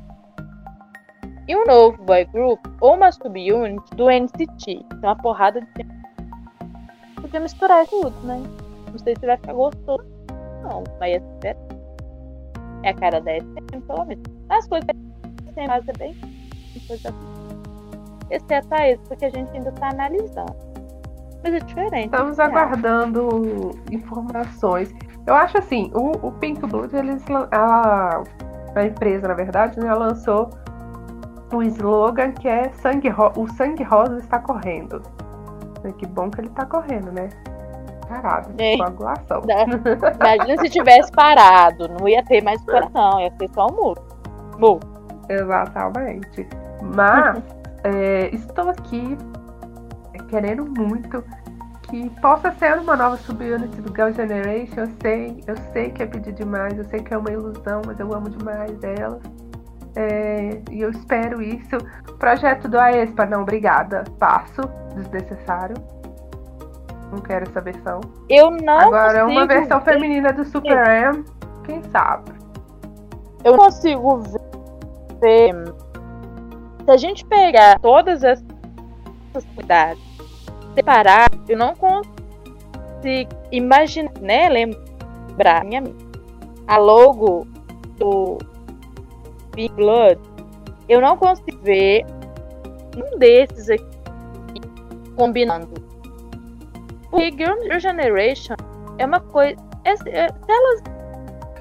[1.51, 4.65] E um novo boy group ou uma subunit do NCT.
[4.67, 5.85] Tem uma porrada de.
[7.21, 8.41] Podia misturar tudo, né?
[8.89, 10.07] Não sei se vai ficar gostoso.
[10.63, 11.57] Não, mas é,
[12.85, 14.23] é a cara da SM, pelo menos.
[14.49, 14.87] As coisas
[15.53, 16.17] sem é bem.
[16.87, 17.13] Coisa...
[18.31, 20.55] Exceto a isso, porque a gente ainda está analisando.
[21.43, 22.05] Mas é diferente.
[22.05, 24.95] Estamos aguardando informações.
[25.27, 28.23] Eu acho assim, o, o Pink Blood, eles, a
[28.85, 30.49] empresa, na verdade, né, lançou
[31.53, 35.03] um slogan que é sangue o sangue rosa está correndo.
[35.99, 37.29] Que bom que ele está correndo, né?
[38.09, 38.77] Parado, é.
[38.77, 39.43] coagulação.
[40.21, 44.03] Imagina se tivesse parado, não ia ter mais coração, ia ser só um muro.
[44.59, 44.81] Muro.
[45.29, 46.49] Exatamente.
[46.83, 47.43] Mas
[47.85, 49.17] é, estou aqui
[50.29, 51.25] querendo muito
[51.89, 54.81] que possa ser uma nova subunit do Girl Generation.
[54.81, 57.99] Eu sei, eu sei que é pedir demais, eu sei que é uma ilusão, mas
[57.99, 59.23] eu amo demais elas.
[59.97, 61.77] É, e eu espero isso.
[62.19, 64.05] Projeto do Aespa, não, obrigada.
[64.19, 64.61] Passo,
[64.95, 65.77] desnecessário.
[67.11, 68.01] Não quero essa versão.
[68.29, 68.79] Eu não.
[68.79, 71.25] Agora, uma versão feminina do Super M,
[71.65, 72.31] quem sabe?
[73.43, 74.21] Eu não consigo
[75.21, 75.55] ver.
[76.85, 78.45] Se a gente pegar todas essas
[79.57, 80.03] cidades
[80.75, 84.49] separar, eu não consigo imaginar, né?
[84.49, 85.83] Lembrar minha
[86.67, 87.47] a logo
[87.99, 88.39] do
[89.55, 90.21] Big Blood,
[90.89, 92.05] eu não consigo ver
[92.97, 93.85] um desses aqui
[95.17, 95.69] combinando.
[97.11, 98.55] Porque Girl Generation
[98.99, 99.57] é uma coisa.
[99.85, 100.83] É, é, elas.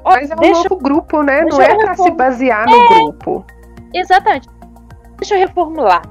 [0.04, 1.44] Mas é um deixa, novo grupo, né?
[1.46, 3.46] Não é pra se basear no é, grupo.
[3.94, 4.48] Exatamente.
[5.18, 6.02] Deixa eu reformular.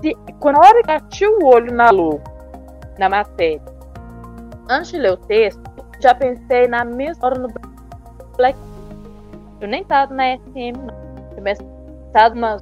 [0.00, 2.20] Se, quando a hora que bati o olho na logo,
[2.98, 3.62] na matéria,
[4.68, 5.62] antes de ler o texto,
[6.00, 7.48] já pensei na mesma hora no
[8.36, 8.58] Black.
[9.60, 11.07] Eu nem tava na SM, não.
[11.40, 12.58] Pensado numa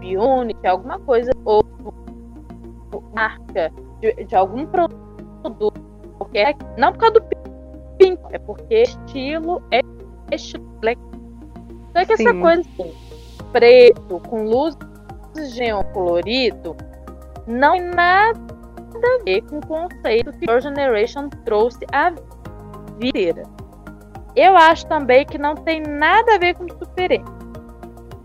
[0.00, 1.62] Unity, alguma coisa, ou
[3.14, 5.72] marca de, de algum produto
[6.18, 6.56] qualquer.
[6.76, 7.22] Não por causa do
[7.98, 9.80] pink, é porque estilo é
[10.34, 10.68] estilo.
[11.92, 12.28] Só que Sim.
[12.28, 12.94] essa coisa assim,
[13.52, 14.76] preto, com luz
[15.54, 16.76] geom colorido,
[17.46, 18.38] não tem nada
[19.20, 22.12] a ver com o conceito que Your Generation trouxe a
[22.98, 23.42] vida.
[24.36, 27.10] Eu acho também que não tem nada a ver com super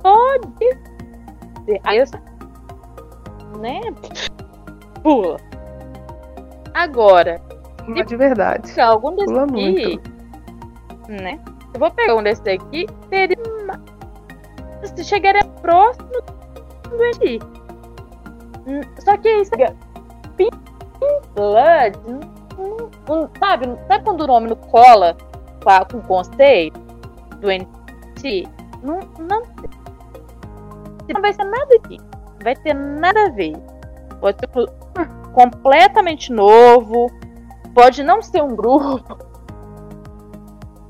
[0.04, 1.82] Pode ser.
[1.86, 2.22] Essa,
[3.60, 3.82] né?
[5.02, 5.38] Pula.
[6.74, 7.42] Agora.
[7.88, 8.80] Mas de verdade.
[8.80, 10.12] Algum desses Pula aqui, muito.
[11.10, 11.40] né?
[11.74, 12.86] Eu vou pegar um desses aqui,
[13.64, 13.82] uma...
[14.86, 17.40] se chegaria próximo do aqui.
[18.68, 19.66] Hum, só que isso aqui,
[20.38, 20.56] Pink
[21.36, 25.18] Blood, não, não, sabe, sabe quando o nome não cola
[25.92, 26.80] com o conceito
[27.40, 28.48] do NT?
[28.84, 29.42] Não, não
[31.12, 31.98] não vai ser nada aqui.
[31.98, 33.54] Não vai ter nada a ver.
[34.22, 34.50] Pode ser
[35.34, 37.08] completamente novo.
[37.74, 39.18] Pode não ser um grupo.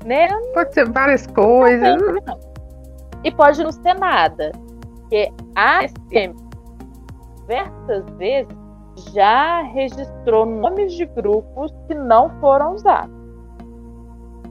[0.04, 0.28] Né?
[0.52, 1.96] Pode ser várias coisas.
[2.26, 2.38] Não,
[3.24, 4.52] e pode não ser nada.
[5.00, 6.34] Porque a SM
[7.40, 8.54] diversas vezes
[9.12, 13.14] já registrou nomes de grupos que não foram usados.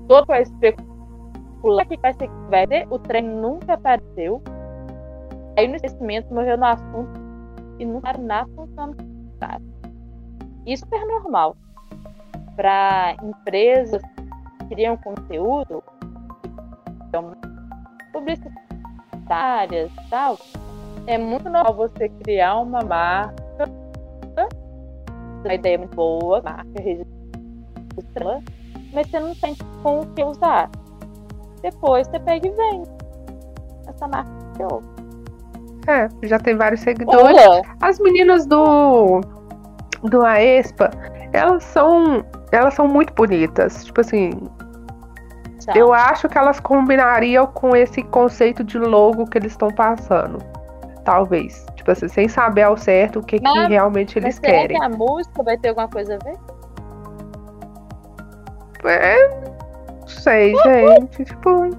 [0.08, 4.42] Todo vai especular que vai ser, vai ser, o trem nunca apareceu.
[5.58, 7.22] Aí no esquecimento morreu no assunto
[7.80, 8.94] e nunca na função
[10.66, 11.58] isso é normal.
[12.56, 15.84] Para empresas que criam conteúdo,
[18.14, 20.38] publicitárias e tal,
[21.08, 23.66] é muito normal você criar uma marca,
[25.44, 28.42] uma ideia muito boa, marca registra,
[28.94, 30.70] mas você não tem com o que usar.
[31.62, 32.90] Depois você pega e vende
[33.88, 34.93] essa marca que eu.
[35.88, 37.38] É, já tem vários seguidores.
[37.38, 37.62] Olha.
[37.82, 39.22] As meninas do
[40.04, 40.92] do Aespa,
[41.32, 43.86] elas são elas são muito bonitas.
[43.86, 44.32] Tipo assim,
[45.60, 45.76] Tchau.
[45.76, 50.38] eu acho que elas combinariam com esse conceito de logo que eles estão passando.
[51.04, 51.66] Talvez.
[51.76, 54.78] Tipo assim, sem saber ao certo o que, mas, que realmente eles querem.
[54.78, 56.38] Que a música vai ter alguma coisa a ver?
[58.86, 59.53] É,
[60.14, 61.26] sei, gente.
[61.26, 61.70] Tipo.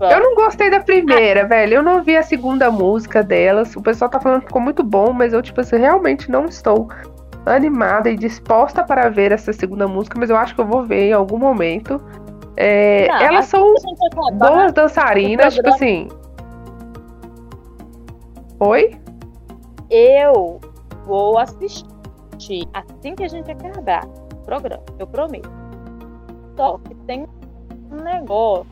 [0.00, 1.74] Eu não gostei da primeira, velho.
[1.74, 3.74] Eu não vi a segunda música delas.
[3.76, 6.88] O pessoal tá falando que ficou muito bom, mas eu, tipo assim, realmente não estou
[7.46, 11.08] animada e disposta para ver essa segunda música, mas eu acho que eu vou ver
[11.08, 12.00] em algum momento.
[12.56, 13.74] É, não, elas são
[14.34, 16.08] boas dançarinas, tipo assim.
[18.58, 19.00] Oi?
[19.90, 20.60] Eu
[21.06, 21.86] vou assistir
[22.72, 25.59] assim que a gente acabar o programa, eu prometo.
[26.60, 27.26] Só que tem
[27.90, 28.66] um negócio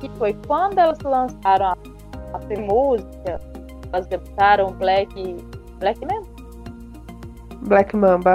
[0.00, 1.76] que foi quando elas lançaram a,
[2.34, 3.40] a música,
[3.92, 5.36] elas debutaram Black.
[5.78, 6.26] Black mesmo?
[7.68, 8.34] Black Mamba.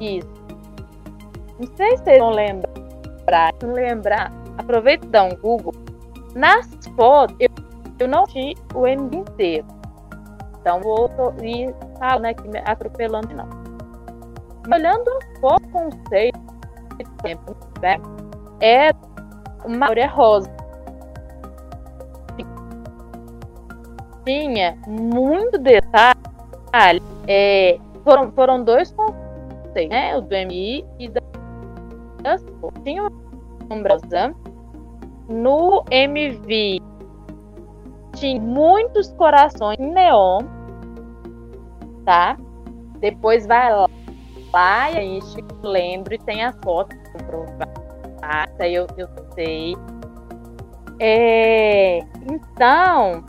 [0.00, 0.26] Isso.
[1.60, 3.54] Não sei se vocês vão lembrar.
[3.62, 4.32] Lembrar.
[4.58, 5.74] Aproveita e dá um Google.
[6.34, 7.50] Nas fotos, eu,
[8.00, 9.66] eu não vi o MD inteiro.
[10.60, 11.08] Então vou
[11.40, 13.48] ir falando aqui, atropelando não.
[14.74, 16.41] Olhando a foto, conceito,
[17.22, 17.96] tempo, né?
[18.62, 18.90] é
[19.64, 20.50] uma áurea rosa.
[24.24, 27.02] Tinha muito detalhe.
[27.26, 30.16] É, foram, foram dois conceitos, né?
[30.16, 31.20] O do MI e da
[32.84, 34.32] tinha uma brasa.
[35.28, 36.80] No MV
[38.14, 40.42] tinha muitos corações em neon,
[42.04, 42.36] tá?
[43.00, 43.88] Depois vai lá,
[44.52, 49.74] lá e a gente lembra e tem as fotos comprovada, eu, eu sei.
[51.00, 51.98] É,
[52.30, 53.24] então,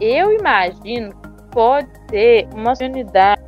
[0.00, 3.42] eu imagino que pode ser uma unidade.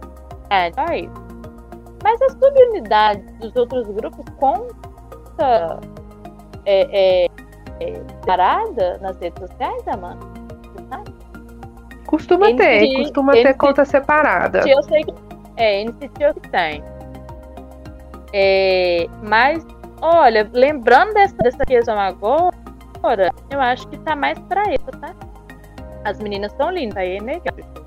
[2.02, 5.78] Mas a subunidade dos outros grupos conta
[6.64, 7.28] é, é,
[7.80, 7.92] é,
[8.24, 10.26] parada nas redes sociais, Amanda?
[12.06, 14.62] Costuma ter, costuma ter conta separada.
[14.66, 15.12] Eu sei que
[15.58, 16.82] é, NCT eu que tem.
[18.32, 19.66] É, mas,
[20.00, 25.14] olha, lembrando dessa, dessa questão agora, eu acho que tá mais pra isso, tá?
[26.04, 27.78] As meninas são lindas, aí é negado.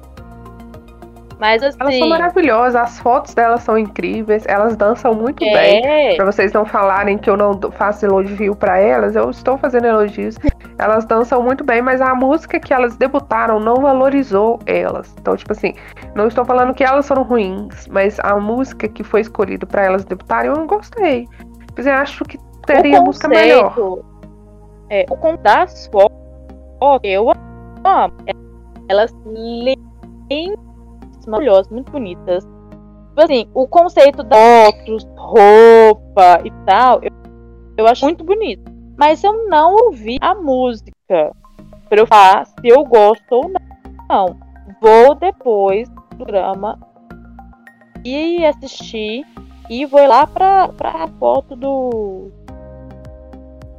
[1.41, 1.77] Mas assim.
[1.79, 5.51] Elas são maravilhosas, as fotos delas são incríveis, elas dançam muito é.
[5.51, 6.15] bem.
[6.15, 10.35] Pra vocês não falarem que eu não faço elogio para elas, eu estou fazendo elogios.
[10.77, 15.15] Elas dançam muito bem, mas a música que elas debutaram não valorizou elas.
[15.19, 15.73] Então, tipo assim,
[16.15, 20.03] Não estou falando que elas foram ruins, mas a música que foi escolhida para elas
[20.03, 21.27] debutarem eu não gostei.
[21.75, 23.73] Mas eu acho que teria o música melhor.
[24.89, 26.17] É, o conceito das fotos,
[27.03, 28.13] eu amo.
[28.89, 29.77] Elas lindas,
[31.25, 32.43] maravilhosas, muito bonitas.
[32.43, 37.11] Tipo assim, o conceito das fotos, roupa e tal, eu,
[37.77, 38.69] eu acho muito bonito.
[38.97, 43.51] Mas eu não ouvi a música para eu falar se eu gosto ou
[44.09, 44.37] não.
[44.81, 45.89] Vou depois
[46.21, 46.77] do programa
[48.05, 49.25] e assistir
[49.69, 52.31] e vou lá para a foto do,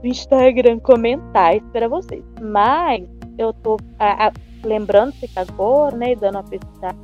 [0.03, 2.24] Instagram comentar isso para vocês.
[2.40, 3.07] Mas
[3.38, 4.32] eu tô a, a,
[4.64, 6.97] lembrando que agora, né, dando uma pesquisada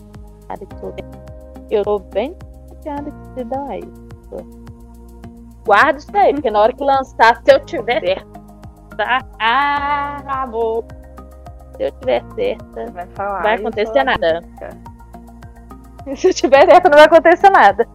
[1.70, 2.34] eu tô bem
[2.68, 4.58] confiada que se dá isso.
[5.64, 8.40] Guarda isso aí, porque na hora que lançar, se eu tiver certo,
[8.96, 9.20] tá?
[9.38, 10.84] Ah, amor.
[11.76, 14.40] Se eu tiver certa, vai, falar vai acontecer nada.
[16.16, 17.86] Se eu tiver certa, não vai acontecer nada.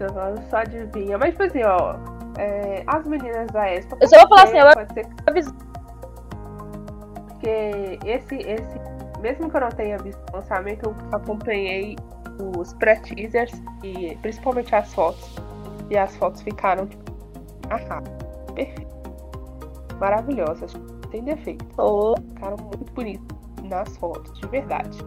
[0.00, 1.18] Eu só adivinha.
[1.18, 1.96] Mas, tipo assim, ó.
[2.38, 3.96] É, as meninas da Expo.
[4.00, 4.72] Eu só vou falar assim, eu...
[4.72, 5.06] pode ser
[7.26, 8.80] Porque esse, esse.
[9.20, 11.96] Mesmo que eu não tenha visto o lançamento, eu acompanhei
[12.56, 13.52] os pré-teasers
[13.82, 15.36] e principalmente as fotos.
[15.90, 17.12] E as fotos ficaram, tipo,
[17.70, 18.02] ah,
[18.54, 18.96] perfeito.
[19.98, 20.72] Maravilhosas.
[21.10, 21.66] Tem defeito.
[21.78, 22.14] Oh.
[22.34, 24.98] Ficaram muito bonitas nas fotos, de verdade.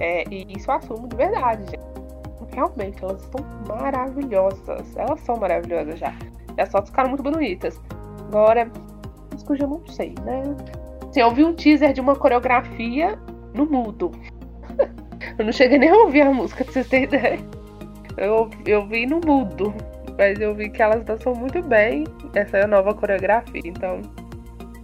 [0.00, 2.00] É, e isso eu assumo de verdade, gente
[2.54, 4.96] realmente, elas estão maravilhosas.
[4.96, 6.14] Elas são maravilhosas já.
[6.56, 7.80] E as fotos ficaram muito bonitas.
[8.28, 8.70] Agora,
[9.34, 10.42] isso que eu já não sei, né?
[11.08, 13.18] Assim, eu vi um teaser de uma coreografia
[13.54, 14.12] no mudo.
[15.38, 17.38] eu não cheguei nem a ouvir a música, pra vocês terem ideia.
[18.16, 19.74] Eu, eu vi no mudo.
[20.18, 22.04] Mas eu vi que elas dançam muito bem.
[22.34, 23.62] Essa é a nova coreografia.
[23.64, 24.02] Então,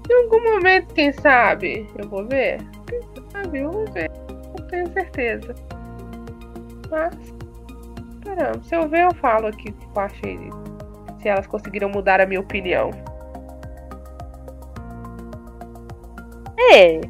[0.08, 2.58] em algum momento, quem sabe, eu vou ver.
[2.86, 3.00] Quem
[3.30, 4.25] sabe, eu vou ver.
[4.68, 5.54] Tenho certeza.
[6.90, 7.36] Mas
[8.26, 10.50] Caramba, se eu ver, eu falo aqui o que eu achei.
[11.20, 12.90] Se elas conseguiram mudar a minha opinião.
[16.72, 17.00] É.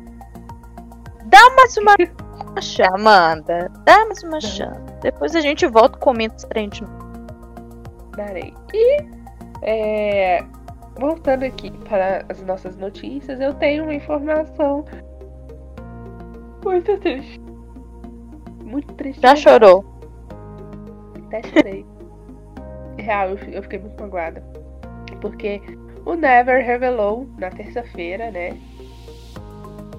[1.24, 1.96] Dá mais uma
[2.60, 3.72] chance, Amanda.
[3.84, 4.80] Dá mais uma chance.
[5.00, 6.84] Depois a gente volta e comenta se frente.
[8.14, 8.52] Darei.
[8.74, 8.98] E
[9.62, 10.44] é,
[10.98, 14.84] voltando aqui para as nossas notícias, eu tenho uma informação
[16.62, 17.45] muito triste.
[18.66, 19.22] Muito triste.
[19.22, 19.84] Já chorou?
[21.26, 21.86] até chorei.
[22.98, 24.42] Real, eu fiquei muito magoada.
[25.20, 25.60] Porque
[26.04, 28.56] o Never revelou na terça-feira, né?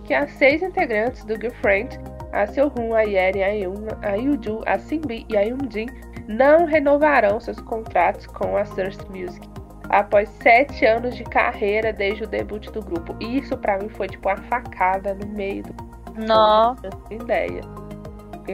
[0.03, 1.99] Que as seis integrantes do Girlfriend,
[2.31, 5.87] a Seo-hun, a Yeri, a, Yun, a Yuju, a Simbi e a Yoonjin,
[6.27, 9.47] não renovarão seus contratos com a Source Music
[9.89, 13.15] após sete anos de carreira desde o debut do grupo.
[13.19, 16.25] E isso para mim foi tipo uma facada no meio do.
[16.25, 16.89] Nossa.
[17.11, 17.61] Ideia.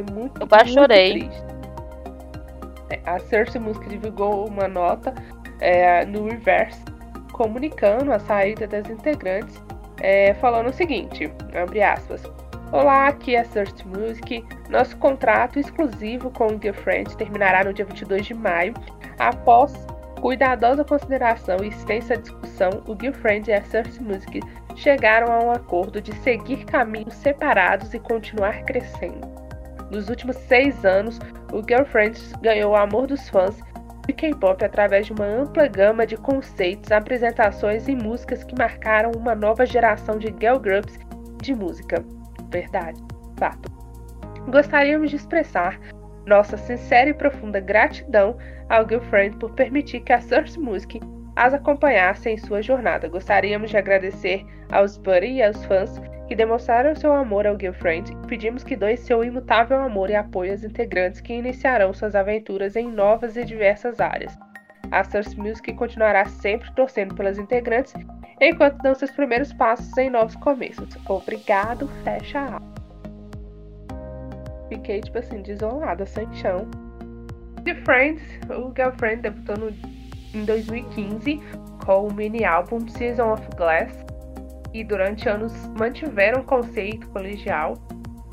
[0.01, 1.19] Muito, eu quase chorei.
[1.19, 1.53] Triste
[3.05, 5.13] a Cersei Music divulgou uma nota
[5.59, 6.81] é, no Reverse
[7.31, 9.59] comunicando a saída das integrantes,
[9.99, 12.23] é, falando o seguinte, abre aspas,
[12.71, 14.43] Olá, aqui é a Cersei Music.
[14.69, 18.73] Nosso contrato exclusivo com o Girlfriend terminará no dia 22 de maio.
[19.19, 19.73] Após
[20.19, 24.39] cuidadosa consideração e extensa discussão, o Girlfriend e a Cersei Music
[24.75, 29.42] chegaram a um acordo de seguir caminhos separados e continuar crescendo.
[29.93, 31.19] Nos últimos seis anos,
[31.51, 33.59] o Girlfriends ganhou o amor dos fãs
[34.07, 39.35] de K-pop através de uma ampla gama de conceitos, apresentações e músicas que marcaram uma
[39.35, 40.97] nova geração de girl groups
[41.43, 42.03] de música.
[42.49, 42.99] Verdade,
[43.37, 43.71] fato.
[44.49, 45.79] Gostaríamos de expressar
[46.25, 48.35] nossa sincera e profunda gratidão
[48.69, 50.99] ao Girlfriend por permitir que a Source Music
[51.35, 53.07] as acompanhasse em sua jornada.
[53.07, 58.27] Gostaríamos de agradecer aos Buddy e aos fãs que demonstraram seu amor ao Girlfriend e
[58.27, 62.89] pedimos que doem seu imutável amor e apoio aos integrantes que iniciarão suas aventuras em
[62.89, 64.37] novas e diversas áreas.
[64.91, 67.93] A Source Music continuará sempre torcendo pelas integrantes
[68.39, 70.89] enquanto dão seus primeiros passos em novos começos.
[71.07, 72.73] Obrigado, fecha a aula.
[74.69, 76.67] Fiquei, tipo assim, desolada, sem chão.
[77.63, 79.69] The Friends, o Girlfriend debutou no,
[80.33, 81.41] em 2015
[81.85, 84.02] com o mini álbum Season of Glass,
[84.73, 87.75] e durante anos mantiveram o conceito colegial.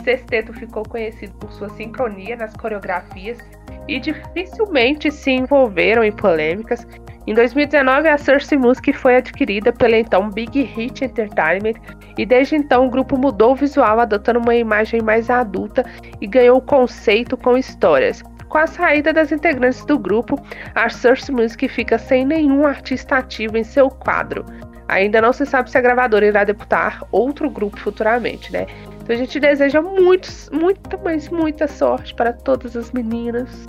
[0.03, 3.39] Sexteto ficou conhecido por sua sincronia nas coreografias
[3.87, 6.87] e dificilmente se envolveram em polêmicas.
[7.27, 11.75] Em 2019, a Cersei Music foi adquirida pela então Big Hit Entertainment
[12.17, 15.85] e desde então o grupo mudou o visual, adotando uma imagem mais adulta
[16.21, 18.23] e ganhou o conceito com histórias.
[18.49, 20.37] Com a saída das integrantes do grupo,
[20.75, 24.45] a Cersei Music fica sem nenhum artista ativo em seu quadro.
[24.91, 28.67] Ainda não se sabe se a gravadora irá deputar outro grupo futuramente, né?
[29.03, 33.67] Então a gente deseja muitos, muita, mas muita sorte para todas as meninas.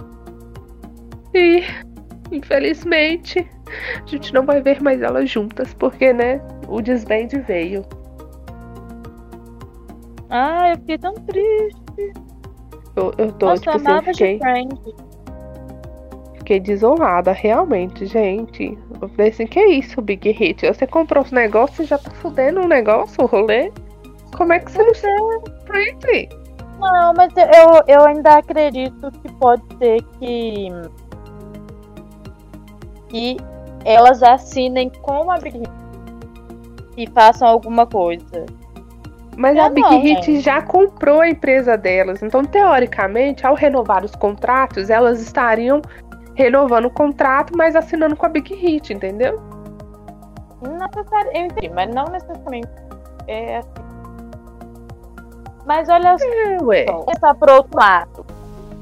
[1.34, 1.64] E,
[2.32, 3.48] infelizmente,
[4.04, 7.86] a gente não vai ver mais elas juntas, porque, né, o desband veio.
[10.30, 12.14] Ah, eu fiquei tão triste.
[12.96, 15.11] Eu, eu tô, Nossa, tipo eu assim, amava fiquei, de Friends.
[16.52, 18.78] Fiquei desolada, realmente, gente.
[19.02, 20.68] Eu falei assim, que isso, Big Hit?
[20.68, 23.72] Você comprou os negócios e já tá fudendo um negócio, o rolê?
[24.36, 25.08] Como é que você não se
[25.66, 26.30] Pretty?
[26.80, 30.70] Não, mas eu, eu ainda acredito que pode ser que.
[33.08, 33.38] que
[33.86, 35.72] elas assinem com a Big Hit
[36.98, 38.46] e façam alguma coisa.
[39.38, 42.22] Mas a Big não, Hit já comprou a empresa delas.
[42.22, 45.82] Então, teoricamente, ao renovar os contratos, elas estariam
[46.36, 49.40] renovando o contrato, mas assinando com a Big Hit, entendeu?
[50.62, 51.40] Não necessariamente.
[51.40, 52.70] Eu entendi, mas não necessariamente.
[53.28, 53.70] É assim.
[55.66, 56.26] Mas olha só.
[56.74, 56.86] É.
[56.86, 58.26] Vamos pensar por outro lado.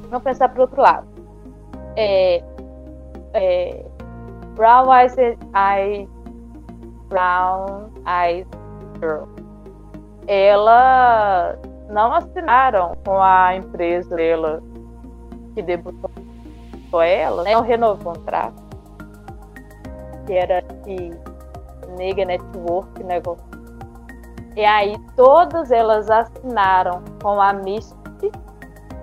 [0.10, 1.08] Vamos pensar por outro lado.
[1.96, 2.44] É,
[3.34, 3.86] é,
[4.56, 6.10] Brown Eyes, Eyes
[7.10, 8.48] Brown Eyes
[9.00, 9.26] Girl.
[10.28, 11.58] Elas
[11.90, 14.62] não assinaram com a empresa dela
[15.56, 16.10] que debutou
[16.98, 17.54] ela, né?
[17.54, 18.64] Não renovou o contrato.
[20.26, 21.12] Que era que
[21.98, 23.44] Nega Network negócio.
[24.56, 28.32] E aí todas elas assinaram com a Mystic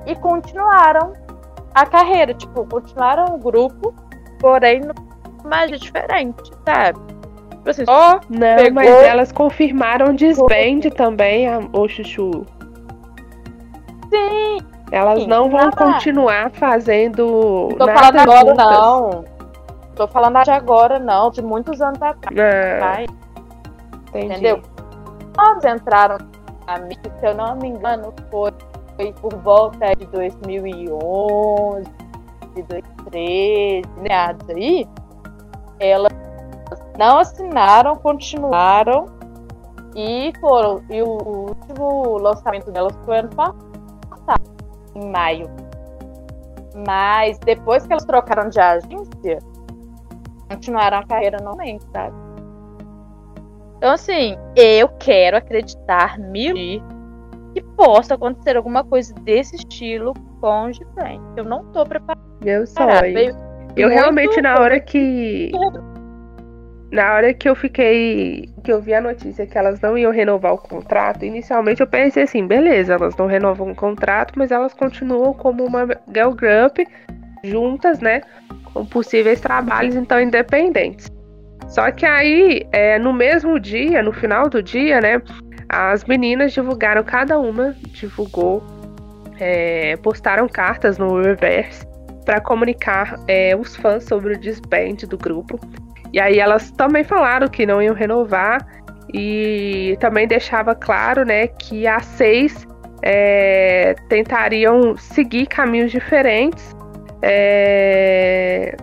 [0.07, 1.13] e continuaram
[1.75, 3.95] a carreira, tipo, continuaram o grupo,
[4.41, 4.83] porém
[5.51, 6.99] área diferente, sabe?
[7.51, 12.45] Tipo assim, só Não, Pegou- mas elas confirmaram disband também, a, o Chuchu.
[14.11, 14.59] sim,
[14.91, 15.95] Elas Sim, não vão tá.
[15.95, 18.67] continuar fazendo não tô nada falando agora juntas.
[18.67, 19.25] não.
[19.97, 23.09] Tô falando de agora não, de muitos anos atrás,
[24.09, 24.27] entendi.
[24.27, 24.63] entendeu?
[25.35, 26.19] Quando entraram
[26.67, 28.53] na Mystic, se eu não me engano, foi,
[28.97, 31.85] foi por volta de 2011,
[32.55, 34.87] de 2013, meados aí,
[35.81, 36.13] elas
[36.99, 39.07] não assinaram, continuaram
[39.95, 40.83] e foram.
[40.91, 44.43] E o, o último lançamento delas foi ano passado,
[44.97, 45.51] em maio.
[46.87, 49.39] Mas depois que elas trocaram de agência,
[50.51, 52.15] continuaram a carreira normalmente, sabe?
[53.77, 56.55] Então, assim, eu quero acreditar mil
[57.55, 61.21] que possa acontecer alguma coisa desse estilo com o Gifren.
[61.37, 62.25] Eu não tô preparada.
[62.43, 63.15] Meu sonho.
[63.15, 63.37] Veio
[63.77, 65.51] Eu realmente, na hora que.
[66.97, 68.49] Na hora que eu fiquei.
[68.65, 72.23] Que eu vi a notícia que elas não iam renovar o contrato, inicialmente eu pensei
[72.23, 76.79] assim: beleza, elas não renovam o contrato, mas elas continuam como uma girl group
[77.45, 78.23] juntas, né?
[78.73, 81.07] Com possíveis trabalhos, então independentes.
[81.69, 85.21] Só que aí, é, no mesmo dia, no final do dia, né?
[85.69, 88.65] As meninas divulgaram, cada uma divulgou,
[89.39, 91.87] é, postaram cartas no Reverse
[92.25, 95.61] para comunicar é, os fãs sobre o disband do grupo.
[96.13, 98.67] E aí elas também falaram que não iam renovar
[99.13, 102.67] e também deixava claro, né, que as seis
[103.03, 106.75] é, tentariam seguir caminhos diferentes,
[107.23, 108.77] é,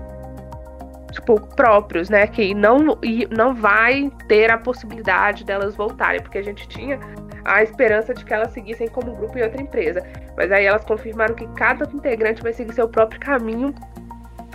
[1.11, 2.97] tipo próprios, né, que não
[3.29, 6.99] não vai ter a possibilidade delas voltarem, porque a gente tinha
[7.45, 10.01] a esperança de que elas seguissem como grupo em outra empresa.
[10.37, 13.73] Mas aí elas confirmaram que cada integrante vai seguir seu próprio caminho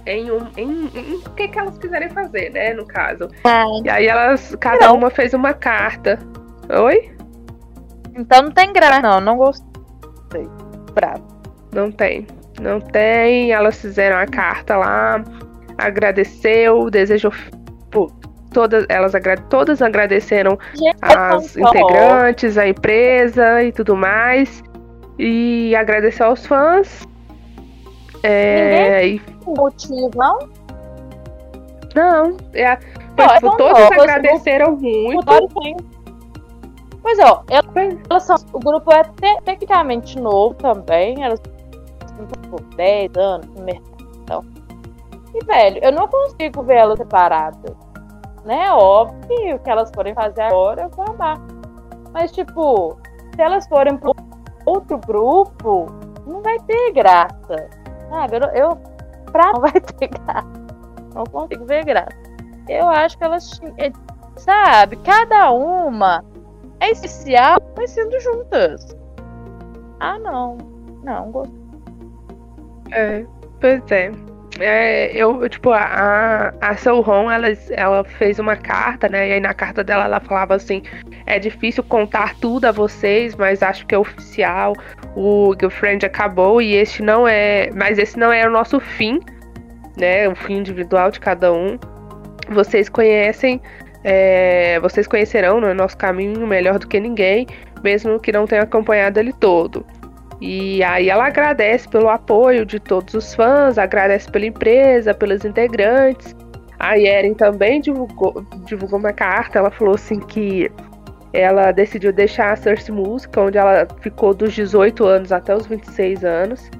[0.09, 3.29] em um em, em o que, que elas quiserem fazer, né, no caso.
[3.85, 4.97] E aí elas, cada Não.
[4.97, 6.19] uma fez uma carta.
[6.69, 7.13] Oi?
[8.17, 9.21] Então não tem graça, não.
[9.21, 10.49] Não gostei.
[10.95, 11.25] Bravo.
[11.73, 12.27] Não tem.
[12.61, 13.53] Não tem.
[13.53, 15.23] Elas fizeram a carta lá,
[15.77, 17.33] agradeceu, desejou
[17.91, 18.11] pô,
[18.53, 24.63] todas elas agra- todas agradeceram Gente, as então, integrantes, a empresa e tudo mais.
[25.19, 27.07] E agradecer aos fãs.
[28.23, 30.39] É, e- motivo, não?
[31.95, 32.79] não, é,
[33.17, 35.17] Não, tipo, todos não, agradeceram muito.
[35.17, 35.77] Mudaram sim.
[37.03, 43.47] Pois ó, elas, são, o grupo é te- tecnicamente novo também, elas tipo, 10 anos
[43.47, 43.97] no mercado.
[44.23, 44.45] Então.
[45.35, 47.75] E, velho, eu não consigo ver elas separadas.
[48.45, 48.71] Né?
[48.73, 51.39] Óbvio que o que elas forem fazer agora eu vou amar.
[52.13, 52.99] Mas, tipo,
[53.35, 54.15] se elas forem pro
[54.65, 55.87] outro grupo,
[56.27, 57.69] não vai ter graça.
[58.09, 58.37] Sabe?
[58.37, 58.77] Eu, eu
[59.33, 60.49] pra não vai ter graça.
[61.15, 62.17] Não consigo ver graça.
[62.69, 63.91] Eu acho que elas é,
[64.39, 64.97] Sabe?
[64.99, 66.25] Cada uma
[66.81, 68.97] é especial, mas sendo juntas.
[70.01, 70.57] Ah, não.
[71.03, 71.59] Não, gostei.
[72.93, 73.27] É,
[73.61, 74.13] pois é.
[74.61, 79.29] É, eu, tipo, a, a Ron, ela, ela fez uma carta, né?
[79.29, 80.83] E aí na carta dela ela falava assim:
[81.27, 84.75] é difícil contar tudo a vocês, mas acho que é oficial.
[85.17, 87.71] O Girlfriend acabou e este não é.
[87.75, 89.21] Mas esse não é o nosso fim,
[89.97, 90.29] né?
[90.29, 91.79] O fim individual de cada um.
[92.51, 93.61] Vocês conhecem,
[94.03, 97.47] é, vocês conhecerão no né, nosso caminho melhor do que ninguém,
[97.85, 99.85] mesmo que não tenham acompanhado ele todo.
[100.41, 106.35] E aí ela agradece pelo apoio de todos os fãs, agradece pela empresa, pelos integrantes.
[106.79, 110.71] A Yeren também divulgou, divulgou uma carta, ela falou assim que
[111.33, 116.25] ela decidiu deixar a Source Música, onde ela ficou dos 18 anos até os 26
[116.25, 116.71] anos.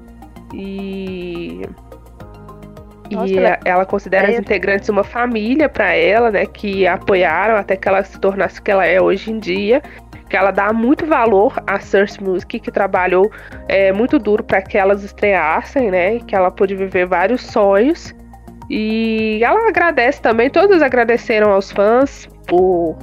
[0.53, 1.61] E
[3.11, 4.31] Nossa, e ela, ela considera é...
[4.31, 8.63] as integrantes uma família para ela, né, que apoiaram até que ela se tornasse o
[8.63, 9.81] que ela é hoje em dia
[10.29, 13.31] que ela dá muito valor à Source Music, que trabalhou
[13.67, 16.19] é, muito duro para que elas estreassem, né?
[16.19, 18.13] Que ela pôde viver vários sonhos.
[18.69, 22.95] E ela agradece também, todas agradeceram aos fãs por,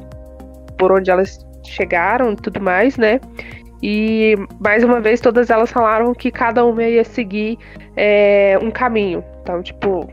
[0.79, 3.21] por onde elas chegaram e tudo mais, né?
[3.83, 7.59] E mais uma vez todas elas falaram que cada uma ia seguir
[7.97, 9.25] é, um caminho.
[9.43, 10.09] Então, tipo,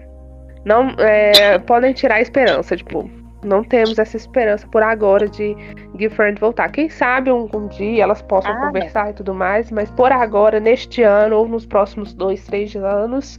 [0.66, 3.09] não é, podem tirar a esperança, tipo,
[3.43, 5.55] não temos essa esperança por agora de
[5.97, 6.71] Girlfriend voltar.
[6.71, 10.59] Quem sabe um, um dia elas possam ah, conversar e tudo mais, mas por agora,
[10.59, 13.37] neste ano ou nos próximos dois, três anos,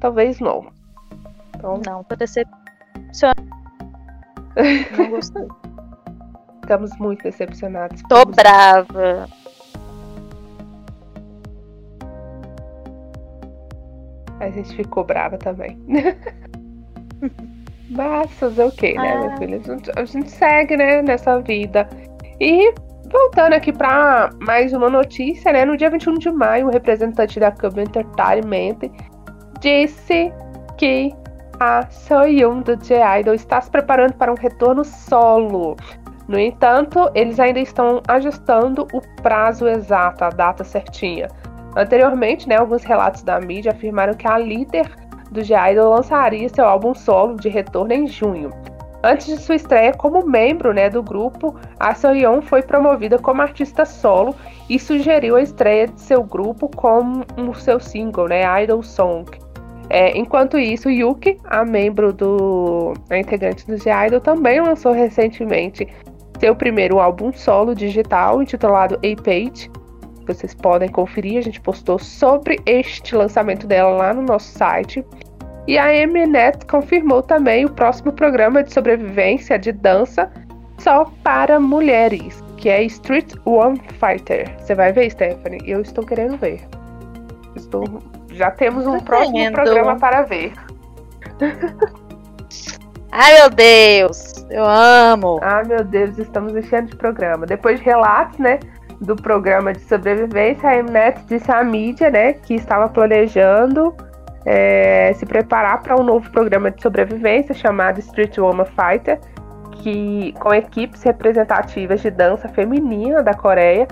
[0.00, 0.66] talvez não.
[1.56, 1.80] Então...
[1.86, 3.42] Não, tô decepcionada.
[4.96, 5.46] não gostei.
[6.62, 8.02] Estamos muito decepcionados.
[8.08, 9.28] Tô brava.
[14.40, 15.78] A gente ficou brava também.
[17.90, 19.18] Mas fazer o quê, né, ah.
[19.18, 19.56] minha filha?
[19.56, 21.88] A gente, a gente segue, né, nessa vida.
[22.40, 22.72] E
[23.10, 25.64] voltando aqui para mais uma notícia, né?
[25.64, 28.78] No dia 21 de maio, o representante da Cub Entertainment
[29.60, 30.32] disse
[30.76, 31.14] que
[31.60, 35.76] a Soyeon do J-Idol está se preparando para um retorno solo.
[36.28, 41.28] No entanto, eles ainda estão ajustando o prazo exato, a data certinha.
[41.76, 44.90] Anteriormente, né, alguns relatos da mídia afirmaram que a líder
[45.30, 48.50] do G-Idol lançaria seu álbum solo de retorno em junho.
[49.02, 53.84] Antes de sua estreia como membro né, do grupo, a Soyeon foi promovida como artista
[53.84, 54.34] solo
[54.68, 59.30] e sugeriu a estreia de seu grupo como o seu single, né, Idol Song.
[59.88, 65.86] É, enquanto isso, Yuki, a membro do a integrante do G-Idol, também lançou recentemente
[66.40, 69.70] seu primeiro álbum solo digital intitulado A Page,
[70.32, 75.04] vocês podem conferir, a gente postou sobre este lançamento dela lá no nosso site.
[75.66, 80.30] E a Mnet confirmou também o próximo programa de sobrevivência de dança
[80.78, 84.54] só para mulheres, que é Street One Fighter.
[84.58, 85.60] Você vai ver, Stephanie?
[85.66, 86.60] Eu estou querendo ver.
[87.56, 87.84] Estou...
[88.30, 90.52] Já temos um próximo programa para ver.
[93.18, 95.40] Ai meu Deus, eu amo.
[95.42, 97.46] Ai meu Deus, estamos enchendo de programa.
[97.46, 98.60] Depois de relatos, né?
[99.00, 103.94] Do programa de sobrevivência, a Mnet disse à mídia né, que estava planejando
[104.44, 109.18] é, se preparar para um novo programa de sobrevivência chamado Street Woman Fighter,
[109.82, 113.86] que, com equipes representativas de dança feminina da Coreia.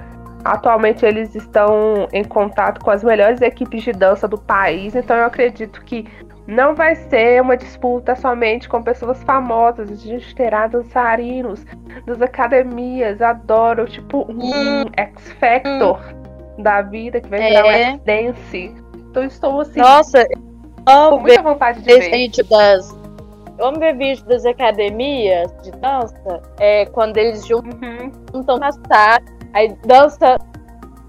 [0.44, 5.24] Atualmente eles estão em contato com as melhores equipes de dança do país, então eu
[5.24, 6.06] acredito que
[6.46, 9.90] não vai ser uma disputa somente com pessoas famosas.
[9.90, 11.64] A gente terá dançarinos
[12.06, 13.22] das academias.
[13.22, 14.84] Adoro, tipo, um hum.
[14.96, 16.00] X Factor
[16.58, 16.62] hum.
[16.62, 17.48] da vida que vai é.
[17.48, 18.74] virar um X Dance.
[19.10, 19.80] Então estou assim.
[19.80, 20.26] Nossa,
[20.84, 22.30] com muita vontade de ver.
[22.50, 22.94] Das...
[23.58, 26.42] Eu amo ver vídeo das academias de dança.
[26.58, 27.70] É quando eles juntam
[28.34, 28.60] uhum.
[28.60, 29.22] passar,
[29.54, 30.36] aí dança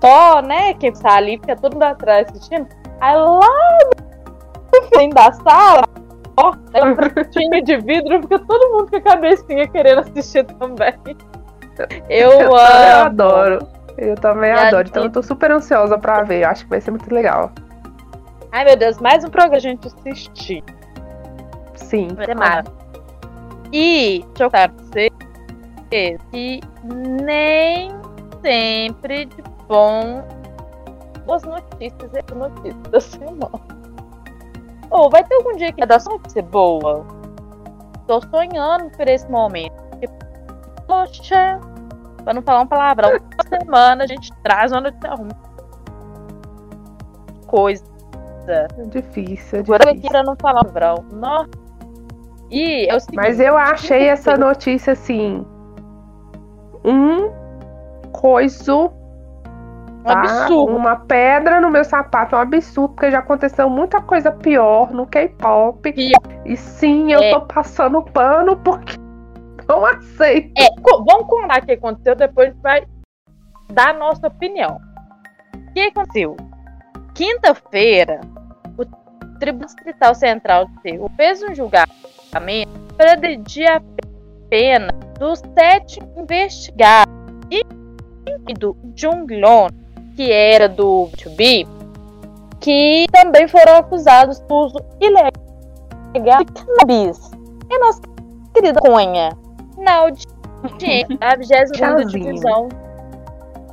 [0.01, 0.75] só, né?
[0.75, 2.67] Quem está ali fica todo mundo atrás assistindo.
[3.01, 3.79] Aí lá
[4.83, 5.83] fim da sala,
[6.37, 10.93] ó, é um de vidro, fica todo mundo com a cabecinha querendo assistir também.
[12.09, 13.05] Eu, eu amo.
[13.05, 13.67] adoro.
[13.97, 14.87] Eu também adoro.
[14.87, 16.43] Então eu tô super ansiosa pra ver.
[16.43, 17.51] Eu acho que vai ser muito legal.
[18.51, 20.63] Ai, meu Deus, mais um programa a gente assistir.
[21.75, 22.07] Sim.
[22.15, 22.63] Vai ser mara.
[23.71, 25.09] E, deixa eu falar pra você
[26.31, 26.61] que
[26.93, 27.91] nem
[28.41, 30.23] sempre de bom
[31.25, 33.84] boas notícias e notícias da semana.
[34.89, 37.05] Ou oh, vai ter algum dia que a redação vai ser boa?
[38.07, 39.83] Tô sonhando por esse momento.
[40.87, 41.59] Poxa,
[42.23, 45.29] pra não falar um palavrão, uma semana a gente traz uma notícia ruim.
[47.47, 47.85] Coisa.
[48.47, 51.03] É difícil, é Agora aqui pra não falar palavrão.
[51.13, 51.49] Nossa.
[52.51, 55.45] E é seguinte, Mas eu achei essa notícia assim.
[56.83, 57.31] Um
[58.11, 58.91] coiso
[60.13, 60.19] tá?
[60.21, 60.75] absurdo.
[60.75, 65.05] Uma pedra no meu sapato é um absurdo, porque já aconteceu muita coisa pior no
[65.07, 65.93] K-pop.
[66.45, 67.31] E sim, eu É.
[67.31, 68.95] tô passando pano porque
[69.67, 70.51] não aceito.
[70.57, 72.85] É, vamos contar o que aconteceu, depois a gente vai
[73.73, 74.79] dar a nossa opinião.
[75.69, 76.35] O que aconteceu?
[77.13, 78.21] Quinta-feira,
[78.77, 78.85] o
[79.39, 83.81] Tribunal Distrital Central de Seul fez um julgamento para decidir a
[84.49, 84.87] pena
[85.17, 87.13] dos sete investigados
[87.49, 87.63] e
[88.53, 89.69] do Jung Leon,
[90.15, 91.67] que era do B2B,
[92.59, 97.31] que também foram acusados por uso ilegal de cannabis.
[97.69, 98.01] E nossa
[98.53, 99.37] querida Cunha,
[99.77, 102.07] na audiência da 22 Tchauzinho.
[102.07, 102.69] divisão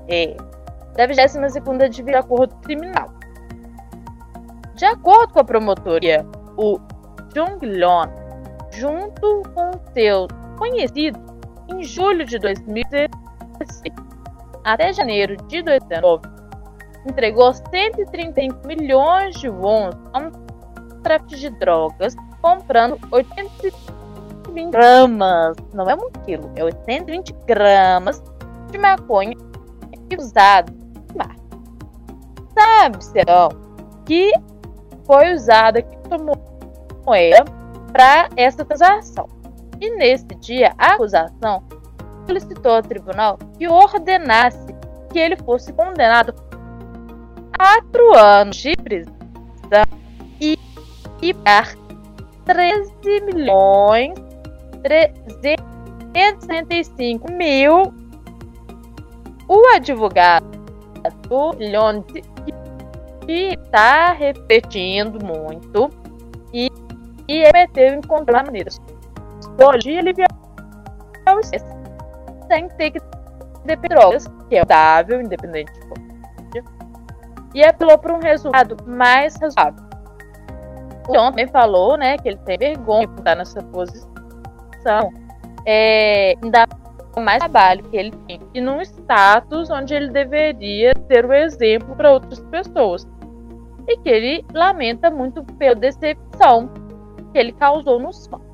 [0.09, 0.36] é,
[0.97, 3.09] da 22 divisão de acordo criminal.
[4.74, 6.26] De acordo com a promotoria,
[6.57, 6.78] o
[7.34, 8.09] Jung Leon,
[8.72, 10.26] junto com seus
[10.59, 11.20] conhecidos,
[11.68, 14.11] em julho de 2016
[14.64, 16.28] até janeiro de 2019,
[17.08, 20.30] entregou 135 milhões de wons a um
[21.02, 28.22] tráfico de drogas, comprando 820 gramas, não é um quilo, é 820 gramas
[28.70, 29.36] de maconha
[31.16, 31.36] mar.
[32.54, 33.20] Sabe-se
[34.04, 34.32] que
[35.04, 36.36] foi usada que tomou
[37.04, 37.44] moeda
[37.92, 39.26] para essa transação.
[39.80, 41.62] E nesse dia, a acusação
[42.32, 44.74] solicitou ao tribunal que ordenasse
[45.12, 46.32] que ele fosse condenado
[47.58, 49.10] a quatro anos de prisão
[50.40, 50.56] e,
[51.20, 51.74] e pagar
[52.46, 52.94] 13
[53.26, 54.14] milhões
[54.82, 57.92] 365 mil.
[59.48, 60.46] O advogado
[61.28, 62.22] do Leon que
[63.54, 65.90] está repetindo muito
[66.52, 66.68] e,
[67.28, 68.80] e meteu em controlar maneiras.
[69.62, 70.28] Hoje ele aliviar
[71.36, 71.42] o
[72.53, 73.00] estresse sem ter que
[73.64, 76.64] depender de drogas, que é saudável, independente de qualidade,
[77.55, 79.84] e apelou para um resultado mais razoável.
[81.09, 85.12] O Leon também falou né, que ele tem vergonha por estar nessa posição,
[85.66, 86.66] é, ainda
[87.20, 92.11] mais trabalho que ele tem e num status onde ele deveria ser o exemplo para
[92.11, 93.07] outras pessoas
[93.86, 96.70] e que ele lamenta muito pela decepção
[97.32, 98.51] que ele causou nos fãs.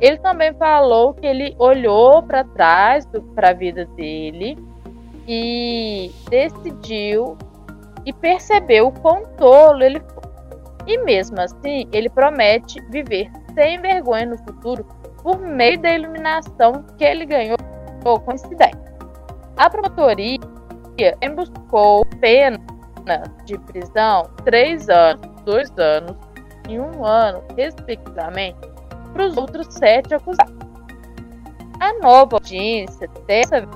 [0.00, 4.56] Ele também falou que ele olhou para trás para a vida dele
[5.28, 7.36] e decidiu
[8.06, 10.20] e percebeu o quão tolo ele foi.
[10.86, 14.84] E mesmo assim, ele promete viver sem vergonha no futuro
[15.22, 17.58] por meio da iluminação que ele ganhou
[18.02, 18.72] com ideia.
[19.56, 20.38] A promotoria
[21.34, 22.58] buscou pena
[23.44, 26.16] de prisão três anos, dois anos
[26.68, 28.69] e um ano, respectivamente,
[29.12, 30.54] para os outros sete acusados.
[31.80, 33.66] A nova audiência dessa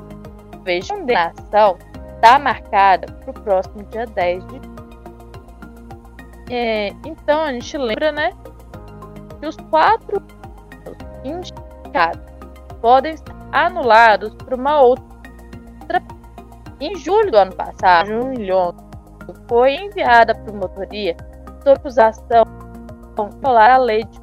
[0.63, 1.79] vez de condenação
[2.15, 4.61] está marcada para o próximo dia 10 de
[6.51, 8.31] é, Então a gente lembra, né,
[9.41, 10.23] que os quatro
[11.25, 12.21] indicados
[12.81, 15.05] podem ser anulados por uma outra.
[16.81, 18.75] Em julho do ano passado, milhão
[19.49, 21.17] foi enviada à promotoria
[21.63, 24.21] sob acusação de violar a lei de,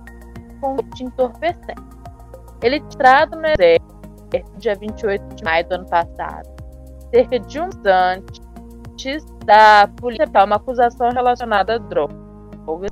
[0.95, 1.75] de entorpecente.
[2.61, 3.91] Ele entrado no exército
[4.57, 6.47] dia 28 de maio do ano passado,
[7.13, 12.19] cerca de mês antes da polícia dar uma acusação relacionada a drogas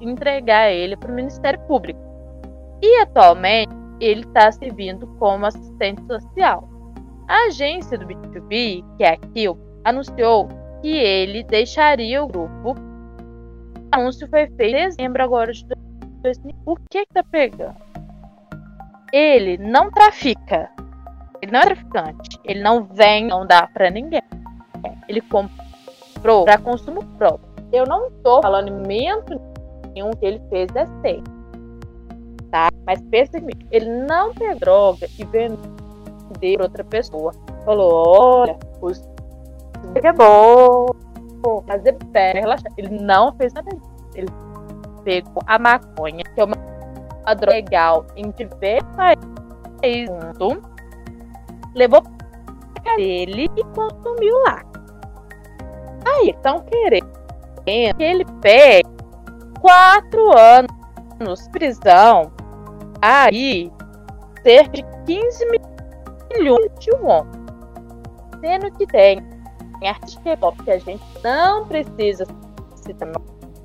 [0.02, 2.00] e entregar ele para o Ministério Público.
[2.82, 6.68] E atualmente ele está servindo como assistente social.
[7.28, 10.48] A agência do B2B, que é a Kill, anunciou
[10.82, 12.72] que ele deixaria o grupo.
[12.72, 12.76] O
[13.92, 15.64] anúncio foi feito em dezembro agora de
[16.22, 16.56] 2000.
[16.66, 17.76] O que que tá pegando?
[19.12, 20.70] Ele não trafica.
[21.42, 22.40] Ele não é traficante.
[22.44, 24.22] Ele não vem, não dá para ninguém.
[25.08, 27.50] Ele comprou para consumo próprio.
[27.72, 31.40] Eu não tô falando em nenhum que ele fez é certo.
[32.52, 32.70] Tá?
[32.86, 33.68] Mas pensa em mim.
[33.72, 35.58] Ele não tem droga e vendeu
[36.56, 37.32] para outra pessoa.
[37.66, 39.08] Falou, olha, os
[39.96, 40.88] é bom,
[41.66, 42.72] fazer pé, relaxar.
[42.78, 43.90] Ele não fez nada disso.
[44.16, 44.28] Ele
[45.04, 46.56] pegou a maconha, que é uma,
[47.26, 48.96] uma droga legal em diversos
[49.82, 50.70] países do mundo,
[51.76, 54.64] levou pra casa dele e consumiu lá.
[56.06, 57.10] Aí, estão querendo
[57.66, 58.90] que ele pegue
[59.60, 62.32] quatro anos de prisão,
[63.02, 63.72] aí
[64.44, 65.46] cerca de 15
[66.34, 67.26] milhões de won.
[68.40, 69.22] Sendo que tem
[69.88, 72.26] artista K-pop que a gente não precisa
[72.76, 73.10] citar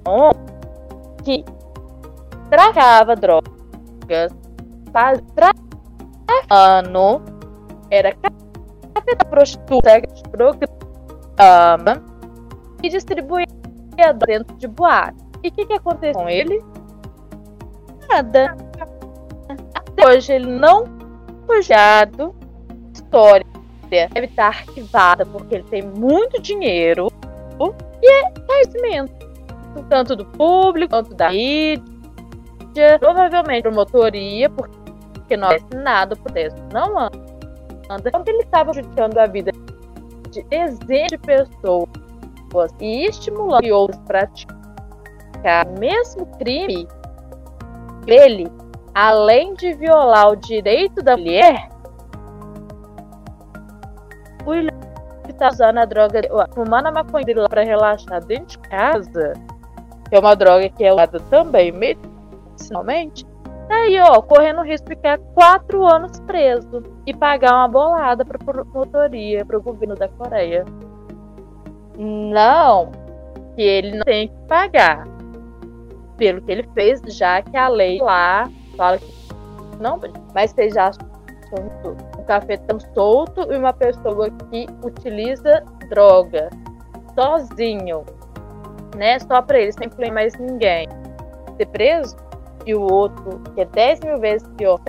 [0.06, 0.34] nome,
[1.24, 1.44] que
[2.50, 4.32] tragava drogas,
[6.50, 7.22] ano,
[7.90, 8.14] era
[8.94, 9.90] capeta prostituta
[10.30, 12.04] programa,
[12.82, 13.46] e distribuía
[14.26, 15.16] dentro de boate.
[15.42, 16.62] E o que, que aconteceu com ele?
[18.08, 18.56] Nada.
[19.74, 20.84] Até hoje ele não
[21.46, 22.34] foi julgado.
[22.92, 23.46] História
[23.88, 27.08] deve estar arquivada porque ele tem muito dinheiro
[28.02, 29.33] e é conhecimento
[29.84, 31.84] tanto do público quanto da mídia.
[32.98, 36.56] Provavelmente promotoria, porque não é nada por isso.
[36.72, 38.10] Não anda.
[38.10, 39.52] Quando ele estava justificando a vida
[40.30, 46.88] de dezenas de pessoas e estimulando outros praticar o mesmo crime,
[48.06, 48.50] ele,
[48.94, 51.68] além de violar o direito da mulher,
[54.46, 56.20] o que está usando a droga,
[56.54, 59.32] fumando a maconha dele para relaxar dentro de casa,
[60.14, 63.26] que é uma droga que é usada também medicinalmente,
[63.66, 68.24] tá aí, ó, correndo o risco de ficar quatro anos preso e pagar uma bolada
[68.24, 70.64] para promotoria, para o governo da Coreia.
[71.98, 72.92] Não,
[73.56, 75.04] que ele não tem que pagar
[76.16, 79.12] pelo que ele fez, já que a lei lá fala que
[79.80, 79.98] não,
[80.32, 80.92] mas vocês já
[82.18, 86.50] um café tão solto e uma pessoa que utiliza droga
[87.16, 88.04] sozinho,
[88.94, 89.18] né?
[89.18, 90.88] Só para ele, sem incluir mais ninguém,
[91.56, 92.16] ser preso
[92.66, 94.80] e o outro, que é 10 mil vezes pior.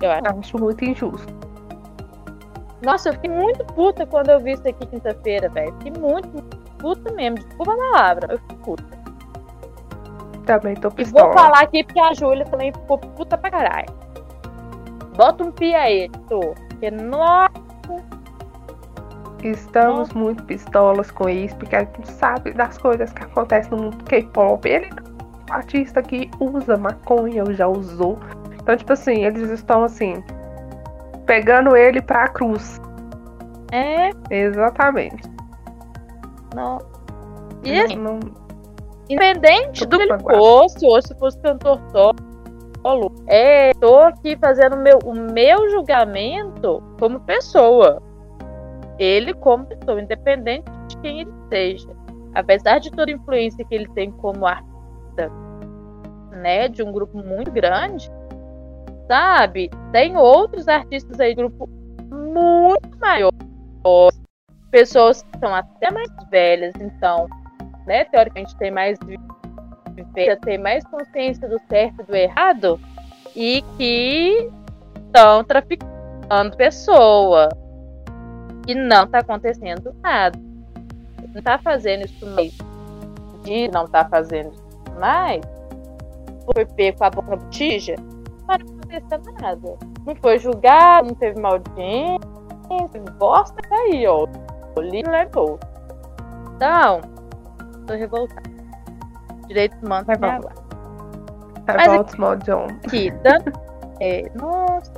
[0.00, 1.38] Eu acho muito injusto.
[2.84, 5.74] Nossa, eu fiquei muito puta quando eu vi isso aqui quinta-feira, velho.
[5.78, 6.28] Fiquei muito,
[6.78, 7.38] puta mesmo.
[7.38, 8.32] Desculpa a palavra.
[8.32, 8.98] Eu fiquei puta.
[10.46, 11.24] Também tô pistola.
[11.24, 13.88] E vou falar aqui porque a Júlia também ficou puta pra caralho.
[15.16, 16.54] Bota um pi aí, tu.
[16.68, 17.67] Porque, nossa.
[19.42, 24.04] Estamos muito pistolas com isso, porque a gente sabe das coisas que acontecem no mundo
[24.04, 24.68] K-pop.
[24.68, 24.88] Ele
[25.48, 28.18] o artista que usa maconha ou já usou.
[28.60, 30.22] Então, tipo assim, eles estão assim,
[31.24, 32.80] pegando ele pra cruz.
[33.72, 34.10] É.
[34.30, 35.22] Exatamente.
[36.54, 36.78] Não.
[37.64, 38.20] E assim, não,
[39.08, 45.14] independente do que fosse, ou se fosse cantor solo, é, tô aqui fazendo meu, o
[45.14, 48.02] meu julgamento como pessoa.
[48.98, 51.88] Ele como pessoa, independente de quem ele seja.
[52.34, 55.30] Apesar de toda a influência que ele tem como artista
[56.32, 58.10] né, de um grupo muito grande,
[59.06, 59.70] sabe?
[59.92, 61.68] Tem outros artistas aí, grupo
[62.10, 63.32] muito maior,
[64.70, 67.26] pessoas que são até mais velhas, então,
[67.86, 72.80] né, teoricamente tem mais vivência, tem mais consciência do certo e do errado
[73.34, 74.50] e que
[75.06, 77.48] estão traficando pessoa
[78.68, 80.38] e não está acontecendo nada.
[81.32, 82.56] Não está fazendo isso mais.
[83.42, 84.68] De não está fazendo isso
[85.00, 85.42] mais
[86.54, 87.94] foi pego com a boca na botija,
[88.46, 89.76] mas não aconteceu nada.
[90.06, 94.26] Não foi julgado, não teve mal audiência, bosta tá aí, ó.
[94.76, 95.58] O livro levou.
[96.56, 97.00] Então,
[97.86, 98.48] tô revoltada.
[99.46, 100.52] Direitos humanos vai lá.
[101.66, 102.66] Mas small John.
[102.86, 103.52] Aqui, dando,
[104.00, 104.92] é, nossa.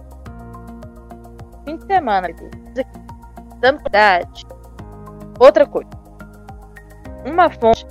[1.65, 2.51] Fim de semana aqui.
[3.61, 4.47] Verdade.
[5.39, 5.91] Outra coisa.
[7.27, 7.87] Uma fonte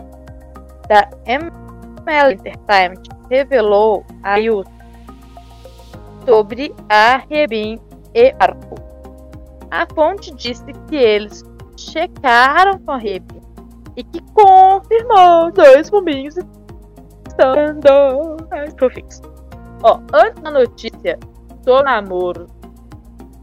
[0.88, 4.72] da ML Entertainment revelou a Yuta
[6.26, 7.80] sobre a Rebin
[8.14, 8.76] e Arco.
[9.72, 11.44] A fonte disse que eles
[11.78, 13.40] checaram com a Rebin
[13.96, 16.36] e que confirmou dois pombinhos
[17.28, 18.38] estando
[18.76, 19.22] profixo.
[19.84, 21.20] Ó, antes da notícia
[21.64, 22.48] do namoro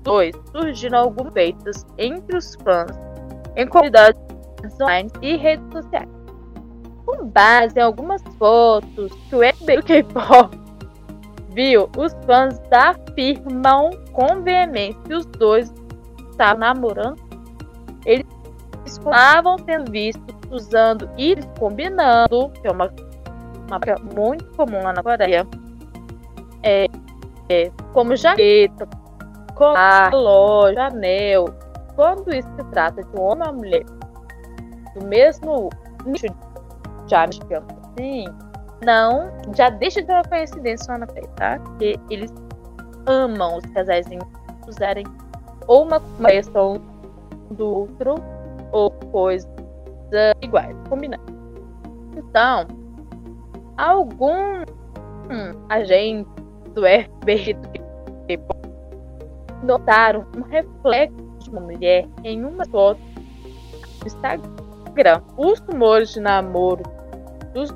[0.06, 2.96] 2, surgiram alguns feitos entre os fãs
[3.56, 4.20] em comunidades
[4.80, 6.08] online e redes sociais
[7.06, 10.58] com base em algumas fotos que o FBI K-pop
[11.50, 15.72] viu, os fãs afirmam com veemência que os dois
[16.30, 17.16] estavam namorando.
[18.04, 18.26] Eles
[18.84, 22.92] estavam sendo vistos usando e combinando, que é uma,
[23.66, 23.80] uma
[24.14, 25.46] muito comum lá na Coreia,
[26.62, 26.86] é,
[27.48, 28.86] é, como jaqueta,
[29.56, 31.46] colar, loja, anel.
[31.96, 33.84] Quando isso se trata de um homem ou uma mulher
[34.94, 35.70] do mesmo
[36.04, 36.26] nicho
[37.08, 38.26] já, digamos assim,
[38.84, 41.58] não, já deixa de ter uma coincidência lá na frente, tá?
[41.58, 42.32] Porque eles
[43.06, 44.06] amam os casais
[44.68, 45.04] usarem
[45.66, 46.80] ou uma questão
[47.52, 48.16] do outro
[48.72, 49.48] ou coisas
[50.42, 51.24] iguais, combinando.
[52.16, 52.66] Então,
[53.76, 54.62] algum
[55.30, 56.28] hum, agente
[56.74, 57.68] do FBI do
[59.62, 63.00] notaram um reflexo de uma mulher em uma foto
[64.00, 65.22] do Instagram.
[65.36, 66.82] Os rumores de namoro
[67.52, 67.70] dos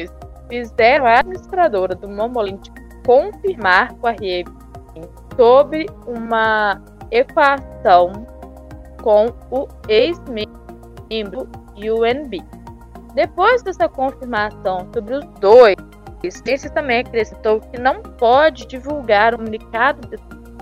[0.49, 2.69] fizeram a administradora do Momolint
[3.07, 4.53] confirmar com a Riebin
[5.37, 8.27] sobre uma equação
[9.03, 12.45] com o ex-membro UNB.
[13.15, 15.77] Depois dessa confirmação sobre os dois,
[16.23, 20.09] esse também acrescentou que não pode divulgar um comunicado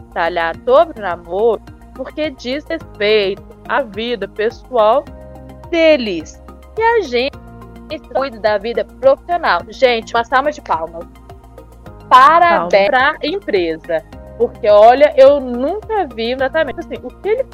[0.08, 1.62] detalhado sobre o namoro
[1.94, 5.04] porque diz respeito à vida pessoal
[5.70, 6.42] deles.
[6.78, 7.36] E a gente
[8.14, 9.60] cuida da vida profissional.
[9.68, 11.04] Gente, uma salva de palmas.
[12.08, 14.04] Parabéns para a empresa.
[14.38, 17.46] Porque, olha, eu nunca vi exatamente assim, o que ele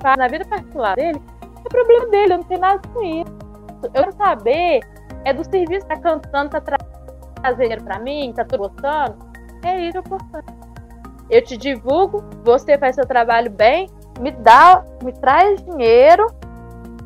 [0.00, 1.20] faz na vida particular dele
[1.64, 3.38] é problema dele, eu não tenho nada com isso.
[3.82, 4.80] Eu quero saber
[5.24, 9.16] é do serviço que tá cantando, tá trazendo dinheiro pra mim, tá tudo gostando.
[9.64, 10.69] É isso que eu.
[11.30, 16.26] Eu te divulgo, você faz seu trabalho bem, me dá, me traz dinheiro,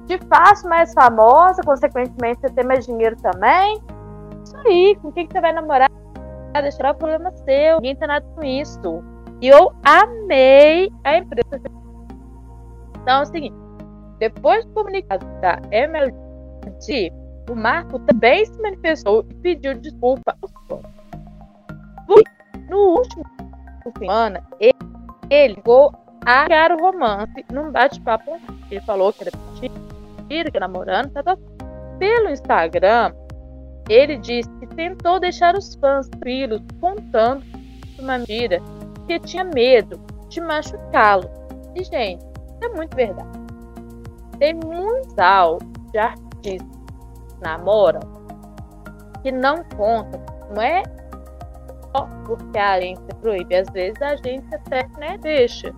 [0.06, 3.78] te faço mais famosa, consequentemente você tem mais dinheiro também.
[4.42, 5.90] Isso aí, com quem que você vai namorar?
[6.54, 9.04] Deixar o problema seu, ninguém tem nada com isso.
[9.42, 11.60] E eu amei a empresa.
[13.02, 13.56] Então é o seguinte,
[14.18, 17.12] depois do comunicado da MLG,
[17.50, 20.34] o Marco também se manifestou e pediu desculpa.
[22.70, 23.24] No último
[23.92, 24.74] semana, ele,
[25.30, 25.92] ele ligou
[26.24, 28.38] a cara o romance num bate-papo.
[28.70, 31.36] Ele falou que era mentira, que namorando, tá, tá.
[31.98, 33.12] Pelo Instagram,
[33.88, 37.44] ele disse que tentou deixar os fãs tranquilos, contando
[37.98, 38.60] uma mentira,
[39.06, 41.30] que tinha medo de machucá-lo.
[41.74, 42.24] E, gente,
[42.62, 43.28] é muito verdade.
[44.38, 45.14] Tem muitos
[45.92, 46.58] de artistas que
[47.40, 48.00] namoram
[49.22, 50.20] que não contam.
[50.54, 50.82] Não é
[52.24, 53.54] porque a agência proíbe.
[53.54, 55.72] Às vezes a agência até né, deixa.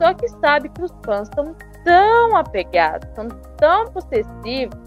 [0.00, 1.54] Só que sabe que os fãs são
[1.84, 4.78] tão apegados, são tão possessivos,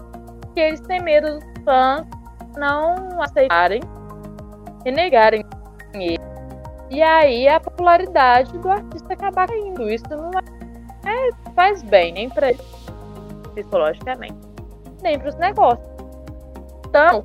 [0.54, 2.06] que eles têm medo dos fãs
[2.56, 3.80] não aceitarem
[4.84, 5.44] e negarem
[5.94, 6.18] ele.
[6.90, 9.88] E aí a popularidade do artista acabar caindo.
[9.90, 10.30] Isso não
[11.04, 12.60] é, é faz bem, nem para ele,
[13.54, 14.38] psicologicamente,
[15.02, 15.88] nem para os negócios.
[16.86, 17.22] Então,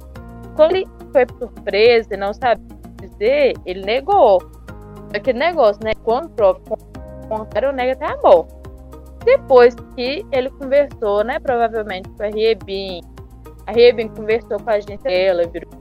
[0.56, 2.62] quando ele foi surpresa e não sabe
[3.20, 4.42] ele negou.
[5.14, 5.94] Aquele negócio, né?
[6.04, 6.60] Quando prova
[7.28, 8.54] contrário, nega até a morte.
[9.24, 13.02] Depois que ele conversou, né, provavelmente com a Riebin,
[13.66, 15.72] a Riebin conversou com a gente dela, virou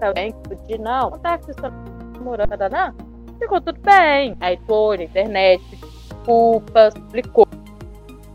[0.00, 1.70] também que podia, não, não tá vocês estão
[2.14, 2.94] namorando, não, tá,
[3.38, 4.36] ficou tudo bem.
[4.40, 7.46] Aí foi na internet, desculpa, explicou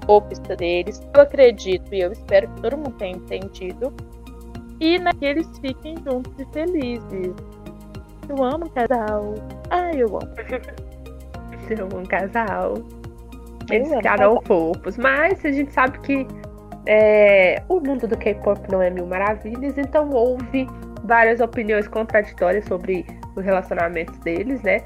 [0.07, 1.01] a pista deles.
[1.13, 3.93] Eu acredito e eu espero que todo mundo tenha entendido.
[4.79, 7.35] E né, que eles fiquem juntos e felizes.
[8.31, 9.35] Eu amo casal.
[9.69, 10.31] Ai, eu amo.
[11.67, 12.75] ser um casal.
[13.69, 14.97] Eles ficaram fofos.
[14.97, 16.27] Mas a gente sabe que
[16.85, 20.65] é, o mundo do K-pop não é mil maravilhas, então houve
[21.03, 23.05] várias opiniões contraditórias sobre
[23.35, 24.81] os relacionamentos deles, né?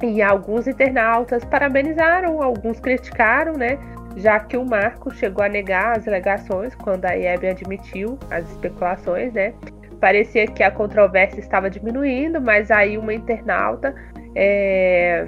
[0.00, 3.78] E alguns internautas parabenizaram, alguns criticaram, né?
[4.16, 9.32] Já que o Marco chegou a negar as alegações quando a Hebe admitiu as especulações,
[9.32, 9.52] né?
[10.00, 13.94] Parecia que a controvérsia estava diminuindo, mas aí uma internauta
[14.34, 15.26] é,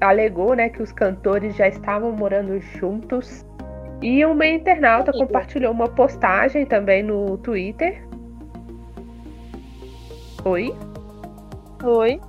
[0.00, 3.44] alegou né, que os cantores já estavam morando juntos.
[4.02, 8.02] E uma internauta compartilhou uma postagem também no Twitter.
[10.44, 10.74] Oi?
[11.84, 12.20] Oi.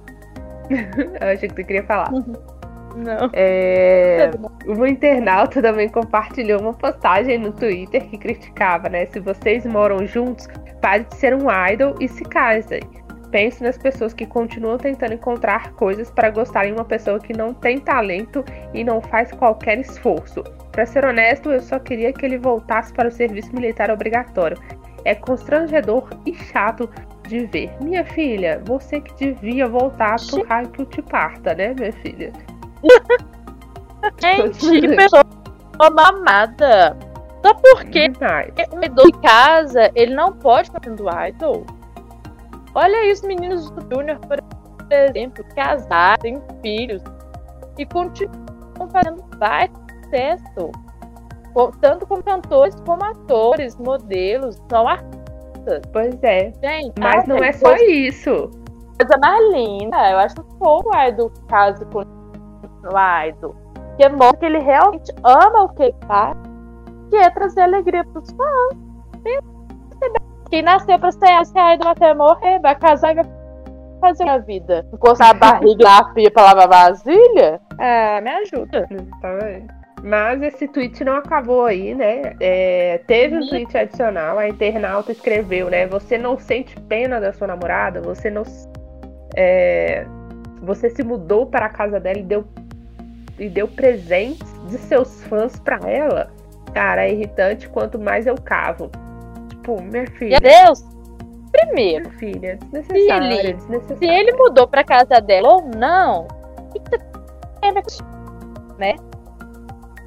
[1.22, 2.12] Eu achei que tu queria falar.
[2.96, 3.30] Não.
[3.34, 4.32] É,
[4.66, 9.06] uma internauta também compartilhou uma postagem no Twitter que criticava, né?
[9.08, 10.48] Se vocês moram juntos,
[10.82, 12.82] pare de ser um idol e se casem.
[13.32, 17.54] Pense nas pessoas que continuam tentando encontrar coisas para gostar em uma pessoa que não
[17.54, 20.44] tem talento e não faz qualquer esforço.
[20.72, 24.58] Para ser honesto, eu só queria que ele voltasse para o serviço militar obrigatório.
[25.06, 26.90] É constrangedor e chato
[27.28, 27.72] de ver.
[27.82, 32.34] Minha filha, você que devia voltar pro raio que o te parta, né, minha filha?
[34.22, 35.24] Gente, que pessoa
[35.92, 36.98] mamada.
[37.44, 38.12] Só porque
[38.72, 41.66] o idol de casa, ele não pode estar sendo idol.
[42.76, 44.38] Olha aí os meninos do Júnior, por
[44.92, 47.02] exemplo, casaram, têm filhos
[47.78, 49.82] e continuam fazendo baita
[50.12, 50.72] sucesso.
[51.82, 55.82] Tanto como cantores, como atores, modelos, são artistas.
[55.92, 56.54] Pois é.
[56.62, 58.52] Gente, mas não é só isso.
[59.00, 62.04] Coisa mais linda, eu acho que o Aido caso com
[62.84, 63.56] o Aido.
[63.98, 66.38] Que mostra que ele realmente ama o que ele faz,
[67.10, 68.92] que é trazer alegria para os fãs.
[70.50, 73.26] Quem nasceu pra ser essa idol até morrer, vai casar e vai
[74.02, 74.86] fazer a vida.
[74.94, 77.62] Encostar a barriga na pia pra lavar vasilha?
[77.80, 78.88] É, me ajuda.
[80.04, 82.34] Mas esse tweet não acabou aí, né?
[82.40, 85.86] É, teve um tweet adicional, a internauta escreveu, né?
[85.88, 88.44] Você não sente pena da sua namorada, você não.
[89.38, 90.06] É,
[90.62, 92.44] você se mudou para a casa dela e deu,
[93.42, 96.32] e deu presentes de seus fãs para ela.
[96.74, 98.90] Cara, é irritante quanto mais eu cavo.
[99.50, 100.40] Tipo, minha filha.
[100.42, 100.86] Meu Deus!
[101.52, 106.28] Primeiro, Minha filha, desnecessário, Se ele- se ele mudou pra casa dela ou não,
[107.86, 108.04] isso?
[108.78, 108.96] né?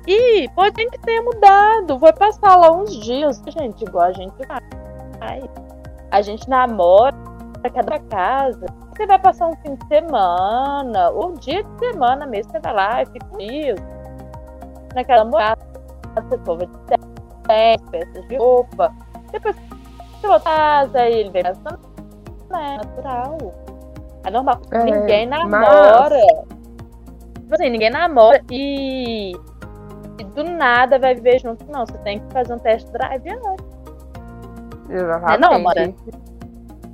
[0.07, 1.99] E pode que tenha mudado.
[1.99, 4.35] Vai passar lá uns dias, gente, igual a gente
[5.19, 5.43] vai.
[6.11, 7.15] A gente namora
[7.75, 8.67] cada casa.
[8.97, 12.73] Você vai passar um fim de semana, ou um dia de semana mesmo, você vai
[12.75, 13.79] lá e fica dias.
[14.95, 15.61] Naquela morada,
[16.15, 18.95] você cova de sexo, peças de roupa.
[19.33, 19.57] Depois
[20.21, 21.59] você volta casa, aí ele vem mais
[22.51, 23.39] não é natural.
[24.25, 24.61] É normal.
[24.71, 26.21] É, ninguém mas- namora.
[27.35, 29.33] Tipo assim, ninguém namora e...
[30.19, 31.85] e do nada vai viver junto, não.
[31.85, 33.67] Você tem que fazer um test drive antes.
[34.89, 35.41] Exatamente.
[35.41, 35.95] Não, Mora?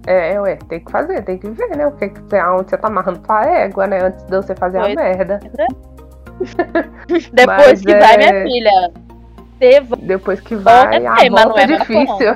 [0.06, 1.86] É, ué, tem que fazer, tem que ver, né?
[1.86, 4.02] O que que você, aonde você tá amarrando sua égua, né?
[4.02, 5.40] Antes de você fazer Pois a merda.
[7.32, 8.92] Depois Mas que vai, é- minha filha.
[10.00, 12.34] Depois que vai, é a volta é é difícil.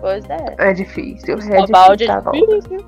[0.00, 0.54] Pois é.
[0.58, 2.36] É difícil, é o dia a volta.
[2.36, 2.86] difícil.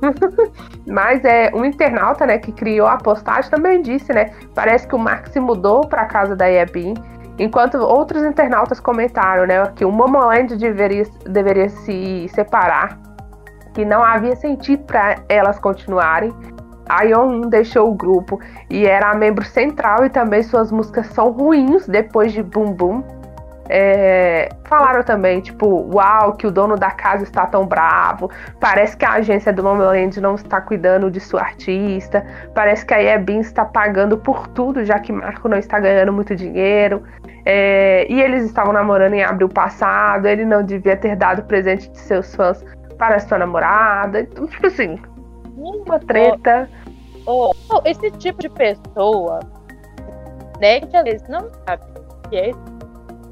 [0.86, 4.32] Mas é um internauta, né, que criou a postagem também disse, né?
[4.54, 6.94] Parece que o Mark se mudou para casa da Yabin,
[7.38, 12.98] enquanto outros internautas comentaram, né, que o Momoland deveria, deveria se separar,
[13.74, 16.34] que não havia sentido para elas continuarem.
[16.88, 18.40] A Yeon deixou o grupo
[18.70, 23.04] e era membro central e também suas músicas são ruins depois de Boom Boom.
[23.70, 28.30] É, falaram também, tipo, uau, que o dono da casa está tão bravo.
[28.58, 32.24] Parece que a agência do Momoland não está cuidando de sua artista.
[32.54, 36.34] Parece que a Yebin está pagando por tudo, já que Marco não está ganhando muito
[36.34, 37.02] dinheiro.
[37.44, 40.26] É, e eles estavam namorando em abril passado.
[40.26, 42.64] Ele não devia ter dado presente de seus fãs
[42.96, 44.20] para sua namorada.
[44.20, 44.98] Então, tipo assim,
[45.56, 46.68] uma treta.
[47.26, 49.40] Ô, ô, esse tipo de pessoa,
[50.60, 52.50] né, que às vezes não sabe o que é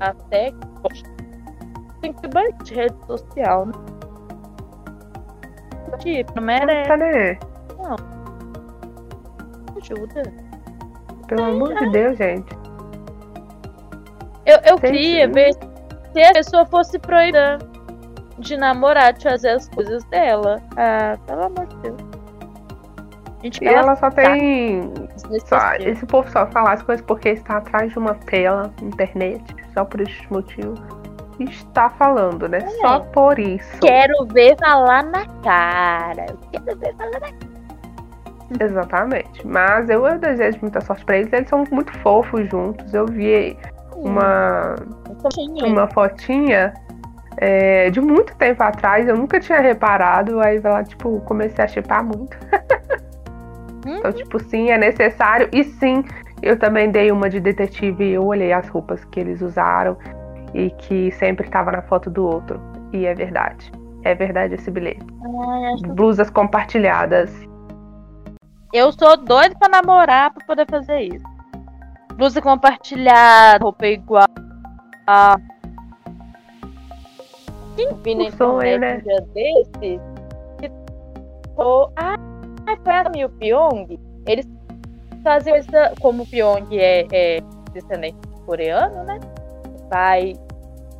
[0.00, 3.72] até que tem que ter bastante rede social, né?
[5.98, 7.38] Tipo, não merece né?
[9.76, 10.22] ajuda.
[11.28, 12.65] Pelo amor de Deus, gente.
[14.46, 15.32] Eu, eu queria sim.
[15.32, 15.52] ver
[16.12, 17.58] se a pessoa fosse proibida
[18.38, 20.62] de namorar, de fazer as coisas dela.
[20.76, 22.00] Ah, pelo amor de Deus.
[23.42, 24.92] Gente, E ela só tem.
[25.46, 29.42] Só, esse povo só fala as coisas porque está atrás de uma tela, internet,
[29.74, 30.80] só por esses motivos.
[31.38, 32.60] Está falando, né?
[32.80, 33.78] Só por isso.
[33.80, 36.26] Quero ver falar na cara.
[36.30, 37.56] Eu quero ver falar na cara.
[38.58, 39.46] Exatamente.
[39.46, 41.32] Mas eu, eu desejo muita sorte pra eles.
[41.32, 42.94] Eles são muito fofos juntos.
[42.94, 43.56] Eu vi
[43.98, 44.74] uma,
[45.66, 46.74] uma fotinha
[47.38, 49.06] é, de muito tempo atrás.
[49.08, 50.40] Eu nunca tinha reparado.
[50.40, 52.36] Aí lá, tipo, comecei a chipar muito.
[53.86, 53.96] Hum.
[53.98, 55.48] Então, tipo, sim, é necessário.
[55.52, 56.04] E sim,
[56.42, 59.96] eu também dei uma de detetive e eu olhei as roupas que eles usaram
[60.54, 62.60] e que sempre tava na foto do outro.
[62.92, 63.70] E é verdade.
[64.02, 65.04] É verdade esse bilhete.
[65.74, 67.30] Acho- Blusas compartilhadas.
[68.72, 71.24] Eu sou doida pra namorar pra poder fazer isso.
[72.16, 74.26] Blusa compartilhada, roupa igual.
[75.06, 75.36] Ah.
[77.76, 78.96] Quem vi na internet né?
[78.96, 80.00] um dia desses?
[80.58, 80.72] Que.
[81.96, 82.16] Ah,
[82.82, 84.00] foi a Mi e o Pyong.
[84.26, 84.46] Eles
[85.22, 85.92] fazem coisa.
[86.00, 87.40] Como o Pyong é, é
[87.74, 89.20] descendente de coreano, né?
[89.78, 90.34] O pai.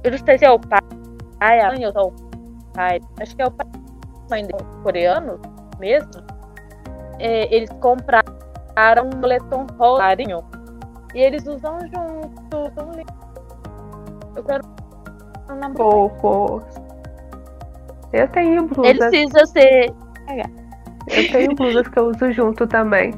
[0.04, 2.12] Eu não sei se é o pai, a mãe ou só o
[2.74, 3.00] pai.
[3.20, 3.66] Acho que é o pai
[4.30, 4.46] mãe
[4.82, 5.40] coreano
[5.78, 6.22] mesmo.
[7.18, 10.40] É, eles compraram um moletom rosarinho
[11.16, 12.70] e eles usam junto.
[12.74, 13.12] Tão lindo.
[14.36, 14.62] Eu quero
[15.50, 16.10] um namoro.
[16.20, 16.64] Fofos.
[18.12, 18.98] Eu tenho Ele blusas.
[19.08, 19.94] precisa ser.
[21.08, 23.12] Eu tenho blusas que eu uso junto também.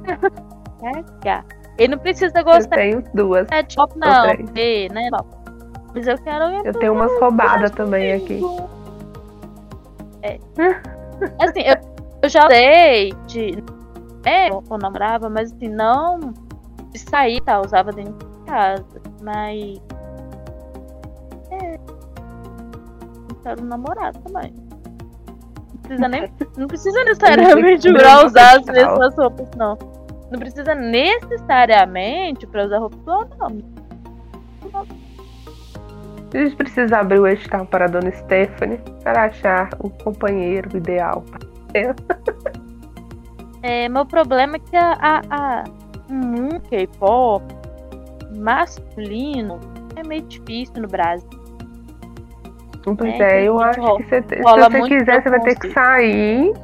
[0.80, 1.42] Legal.
[1.76, 3.48] Ele não precisa Eu gostar tenho duas.
[3.48, 4.46] de top, não.
[4.52, 5.10] Ver, né?
[5.92, 8.40] Mas eu quero Eu tenho umas roubadas também aqui.
[10.22, 10.38] É.
[11.42, 11.76] Assim, eu,
[12.22, 13.64] eu já sei de.
[14.24, 16.32] É, eu namorava, mas assim, não
[17.04, 17.60] de sair, tá?
[17.60, 19.02] Usava dentro de casa.
[19.22, 19.80] Mas.
[21.50, 21.78] É.
[23.42, 24.52] Quero um namorado também.
[25.74, 26.32] Não precisa nem.
[26.56, 29.78] Não precisa necessariamente pra usar as mesmas roupas, não.
[30.30, 33.78] Não precisa necessariamente pra usar roupa igual, não.
[36.34, 41.24] A gente precisa abrir o edital para a dona Stephanie para achar o companheiro ideal.
[43.62, 45.64] É, meu problema é que a, a, a
[46.10, 47.44] um K-pop
[48.36, 49.58] masculino
[49.96, 51.28] é meio difícil no Brasil.
[52.84, 55.58] Pois É, é, eu gente, acho rola- que você, se você quiser, você vai ter
[55.58, 56.54] que sair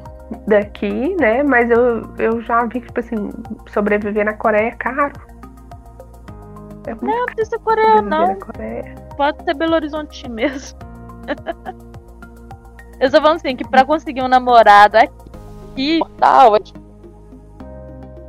[0.46, 1.42] daqui, né?
[1.42, 3.28] Mas eu, eu já vi que, tipo assim,
[3.68, 5.12] sobreviver na Coreia é caro.
[6.86, 8.34] É Não, não precisa ser Coreia, não.
[8.36, 8.94] Coreia.
[9.16, 10.78] Pode ser Belo Horizonte mesmo.
[13.00, 16.80] Eu só falando assim, que pra conseguir um namorado aqui, tal, é tipo-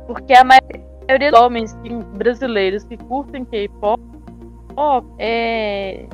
[0.06, 1.76] porque a maioria dos homens
[2.16, 4.02] brasileiros que curtem K-pop
[5.18, 6.06] é,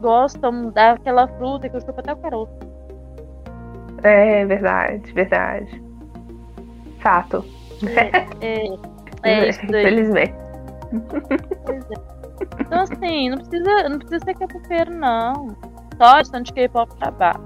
[0.00, 2.52] gostam daquela fruta que eu chupo até o caroço.
[4.02, 5.82] É verdade, verdade.
[7.00, 7.44] Fato.
[8.40, 8.68] É,
[9.22, 9.82] é isso daí.
[9.82, 10.34] Infelizmente.
[10.34, 12.18] É.
[12.60, 15.56] Então assim, não precisa, não precisa ser K-popeiro, não.
[15.96, 17.44] Só de K-pop trabalho.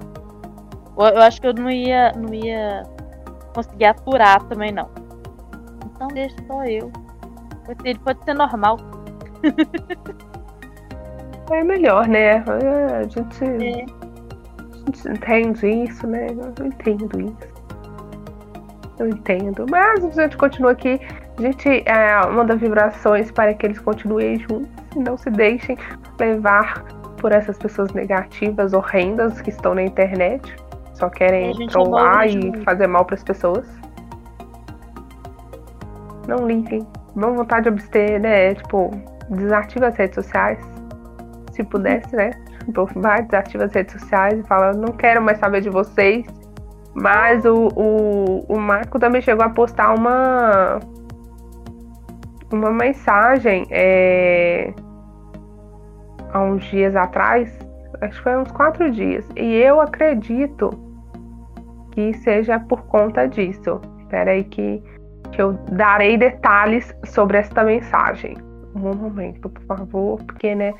[0.98, 2.82] Eu, eu acho que eu não ia, não ia
[3.54, 5.01] conseguir aturar também, não.
[6.02, 6.90] Então deixa só eu.
[7.84, 8.76] Ele pode ser normal.
[11.50, 12.36] É melhor, né?
[12.36, 13.84] É, A gente, É.
[13.84, 16.28] a gente entende isso, né?
[16.58, 17.52] Eu entendo isso.
[18.98, 19.66] Eu entendo.
[19.68, 20.98] Mas a gente continua aqui.
[21.36, 25.76] A gente é, manda vibrações para que eles continuem juntos e não se deixem
[26.18, 26.84] levar
[27.18, 30.56] por essas pessoas negativas, horrendas que estão na internet.
[30.94, 33.68] Só É, querem gente trollar e fazer mal para as pessoas.
[36.32, 36.86] Não liguem.
[37.14, 38.54] Vão vontade de abster, né?
[38.54, 38.90] Tipo,
[39.28, 40.58] desativa as redes sociais.
[41.52, 42.30] Se pudesse, né?
[42.64, 46.24] Tipo, vai, desativa as redes sociais e fala, não quero mais saber de vocês.
[46.94, 50.78] Mas o, o, o Marco também chegou a postar uma
[52.52, 54.72] uma mensagem é,
[56.32, 57.50] há uns dias atrás,
[58.00, 60.70] acho que foi uns quatro dias, e eu acredito
[61.92, 63.80] que seja por conta disso.
[64.00, 64.82] Espera aí que,
[65.32, 68.36] que eu darei detalhes sobre esta mensagem.
[68.74, 70.72] Um momento, por favor, porque né,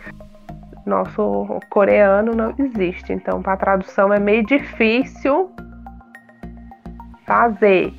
[0.87, 5.51] nosso coreano não existe, então para tradução é meio difícil
[7.27, 7.93] fazer.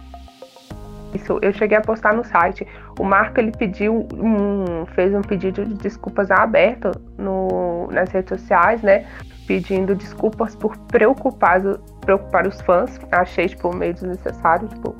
[1.13, 2.67] Isso, eu cheguei a postar no site.
[2.99, 8.81] O Marco ele pediu um, fez um pedido de desculpas aberto no, nas redes sociais,
[8.81, 9.05] né?
[9.45, 11.61] Pedindo desculpas por preocupar,
[12.01, 12.99] preocupar os fãs.
[13.11, 14.67] Achei, tipo, meio desnecessário.
[14.67, 14.95] Tipo,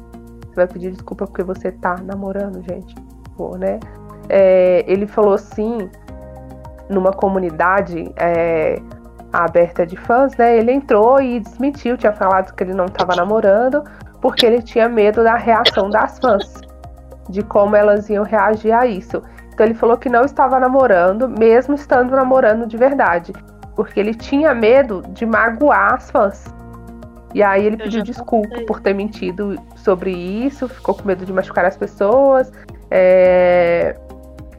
[0.55, 2.95] vai pedir desculpa porque você tá namorando, gente.
[3.35, 3.79] Pô, né?
[4.29, 5.89] É, ele falou assim,
[6.89, 8.81] numa comunidade é,
[9.31, 10.57] aberta de fãs, né?
[10.57, 13.83] Ele entrou e desmentiu, tinha falado que ele não estava namorando,
[14.21, 16.53] porque ele tinha medo da reação das fãs,
[17.29, 19.21] de como elas iam reagir a isso.
[19.53, 23.33] Então ele falou que não estava namorando, mesmo estando namorando de verdade,
[23.75, 26.45] porque ele tinha medo de magoar as fãs.
[27.33, 28.65] E aí ele Eu pediu desculpa contei.
[28.65, 32.51] por ter mentido sobre isso, ficou com medo de machucar as pessoas,
[32.91, 33.95] é,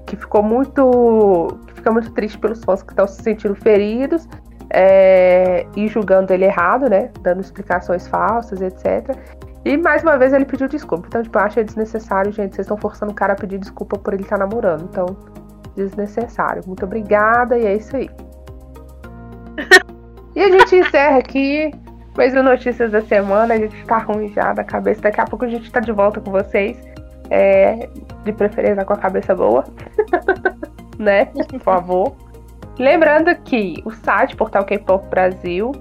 [0.06, 4.28] que ficou muito, que fica muito triste pelos fãs que estão se sentindo feridos
[4.70, 9.16] é, e julgando ele errado, né, dando explicações falsas, etc.
[9.64, 11.06] E mais uma vez ele pediu desculpa.
[11.06, 12.54] Então, tipo, eu achei desnecessário, gente.
[12.54, 14.82] Vocês estão forçando o cara a pedir desculpa por ele estar namorando.
[14.82, 15.06] Então,
[15.74, 16.62] desnecessário.
[16.66, 18.10] Muito obrigada e é isso aí.
[20.36, 21.72] e a gente encerra aqui
[22.16, 23.54] mais um Notícias da Semana.
[23.54, 25.02] A gente tá ruim já da cabeça.
[25.02, 26.80] Daqui a pouco a gente tá de volta com vocês.
[27.30, 27.88] É,
[28.24, 29.64] de preferência com a cabeça boa.
[30.98, 31.26] né?
[31.26, 32.16] Por favor.
[32.78, 35.72] Lembrando que o site Portal K-Pop Brasil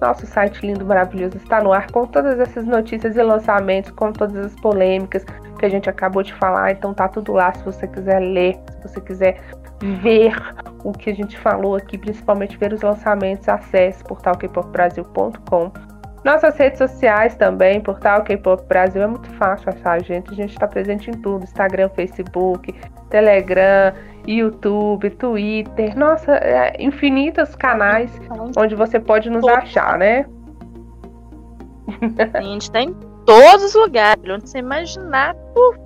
[0.00, 4.36] nosso site lindo, maravilhoso está no ar com todas essas notícias e lançamentos, com todas
[4.46, 5.24] as polêmicas
[5.58, 6.72] que a gente acabou de falar.
[6.72, 9.40] Então tá tudo lá se você quiser ler, se você quiser
[9.80, 10.34] ver
[10.82, 15.72] o que a gente falou aqui, principalmente ver os lançamentos, acesse portalkpopbrasil.com.
[16.24, 20.30] Nossas redes sociais também, Portal K-Pop Brasil, é muito fácil achar a gente.
[20.30, 22.74] A gente está presente em tudo: Instagram, Facebook,
[23.10, 23.92] Telegram,
[24.26, 25.96] YouTube, Twitter.
[25.96, 28.10] Nossa, é, infinitos canais
[28.56, 30.24] onde você pode nos achar, né?
[32.32, 32.94] A gente tá em
[33.26, 35.78] todos os lugares, onde você imaginar, puf,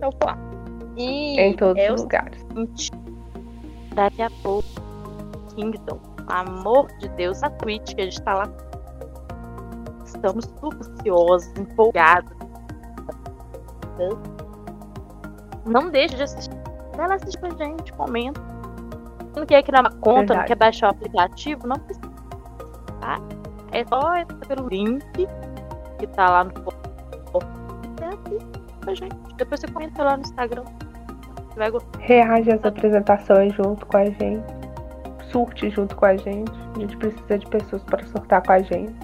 [0.00, 0.49] eu tô lá.
[0.96, 2.40] E Em todos é os lugares.
[2.40, 2.90] seguinte,
[3.94, 4.68] daqui a pouco,
[5.54, 8.50] Kingdom, amor de Deus, a Twitch, que a gente tá lá.
[10.04, 12.30] Estamos super ansiosos, empolgados.
[15.66, 16.54] Não deixe de assistir.
[16.96, 18.40] Vai lá assistir com a gente, comenta.
[19.36, 20.38] Não quer criar uma conta, Verdade.
[20.40, 22.10] não quer baixar o aplicativo, não precisa.
[23.00, 23.18] Tá?
[23.72, 25.28] É só entrar pelo link
[25.98, 26.52] que tá lá no.
[28.84, 29.16] Com a gente.
[29.36, 30.64] Depois você comenta lá no Instagram.
[31.48, 31.98] Você vai gostar.
[31.98, 34.44] Reage às apresentações junto com a gente.
[35.30, 36.50] Surte junto com a gente.
[36.76, 38.94] A gente precisa de pessoas para surtar com a gente.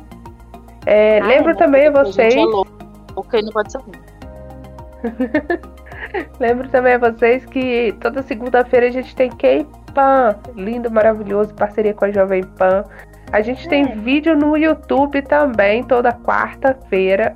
[0.86, 2.34] É, Ah, lembro é, também a porque vocês.
[2.34, 3.92] gente é não pode ser ruim.
[6.40, 12.04] Lembro também a vocês que toda segunda-feira a gente tem K-Pan, lindo, maravilhoso, parceria com
[12.04, 12.84] a Jovem Pan.
[13.32, 13.94] A gente tem É.
[13.96, 17.34] vídeo no YouTube também, toda quarta-feira.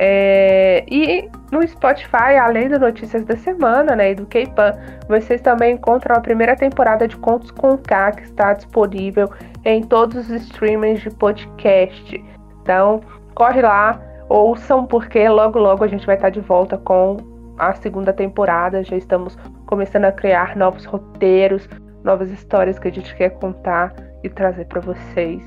[0.00, 4.72] É, e no Spotify, além das notícias da semana, né, e do K-Pan,
[5.08, 9.28] vocês também encontram a primeira temporada de Contos com K, que está disponível
[9.64, 12.24] em todos os streamings de podcast.
[12.62, 13.00] Então,
[13.34, 17.16] corre lá, ouçam, porque logo logo a gente vai estar de volta com
[17.58, 18.84] a segunda temporada.
[18.84, 21.68] Já estamos começando a criar novos roteiros,
[22.04, 23.92] novas histórias que a gente quer contar
[24.22, 25.42] e trazer para vocês.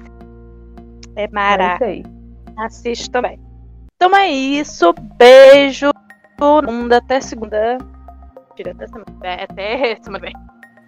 [1.16, 1.78] É mara.
[1.82, 2.04] É
[2.58, 3.40] Assiste também.
[4.02, 4.92] Então é isso.
[5.16, 5.92] Beijo.
[6.92, 7.78] Até segunda.
[8.56, 9.06] Tira até semana.
[9.22, 10.34] É, até semana bem.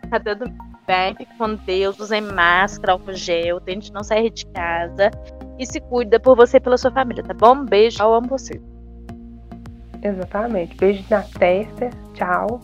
[0.09, 0.51] Tá tudo
[0.87, 1.15] bem.
[1.15, 1.99] Fique com Deus.
[1.99, 3.61] Usem máscara, álcool gel.
[3.61, 5.11] Tente não sair de casa.
[5.59, 7.63] E se cuida por você e pela sua família, tá bom?
[7.63, 8.01] Beijo.
[8.01, 8.59] Eu amo você.
[10.01, 10.75] Exatamente.
[10.75, 11.91] Beijo na testa.
[12.15, 12.61] Tchau.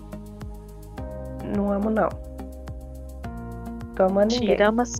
[1.56, 2.10] Não amo, não.
[3.96, 4.56] Tô amando ninguém.
[4.56, 4.94] Tiramos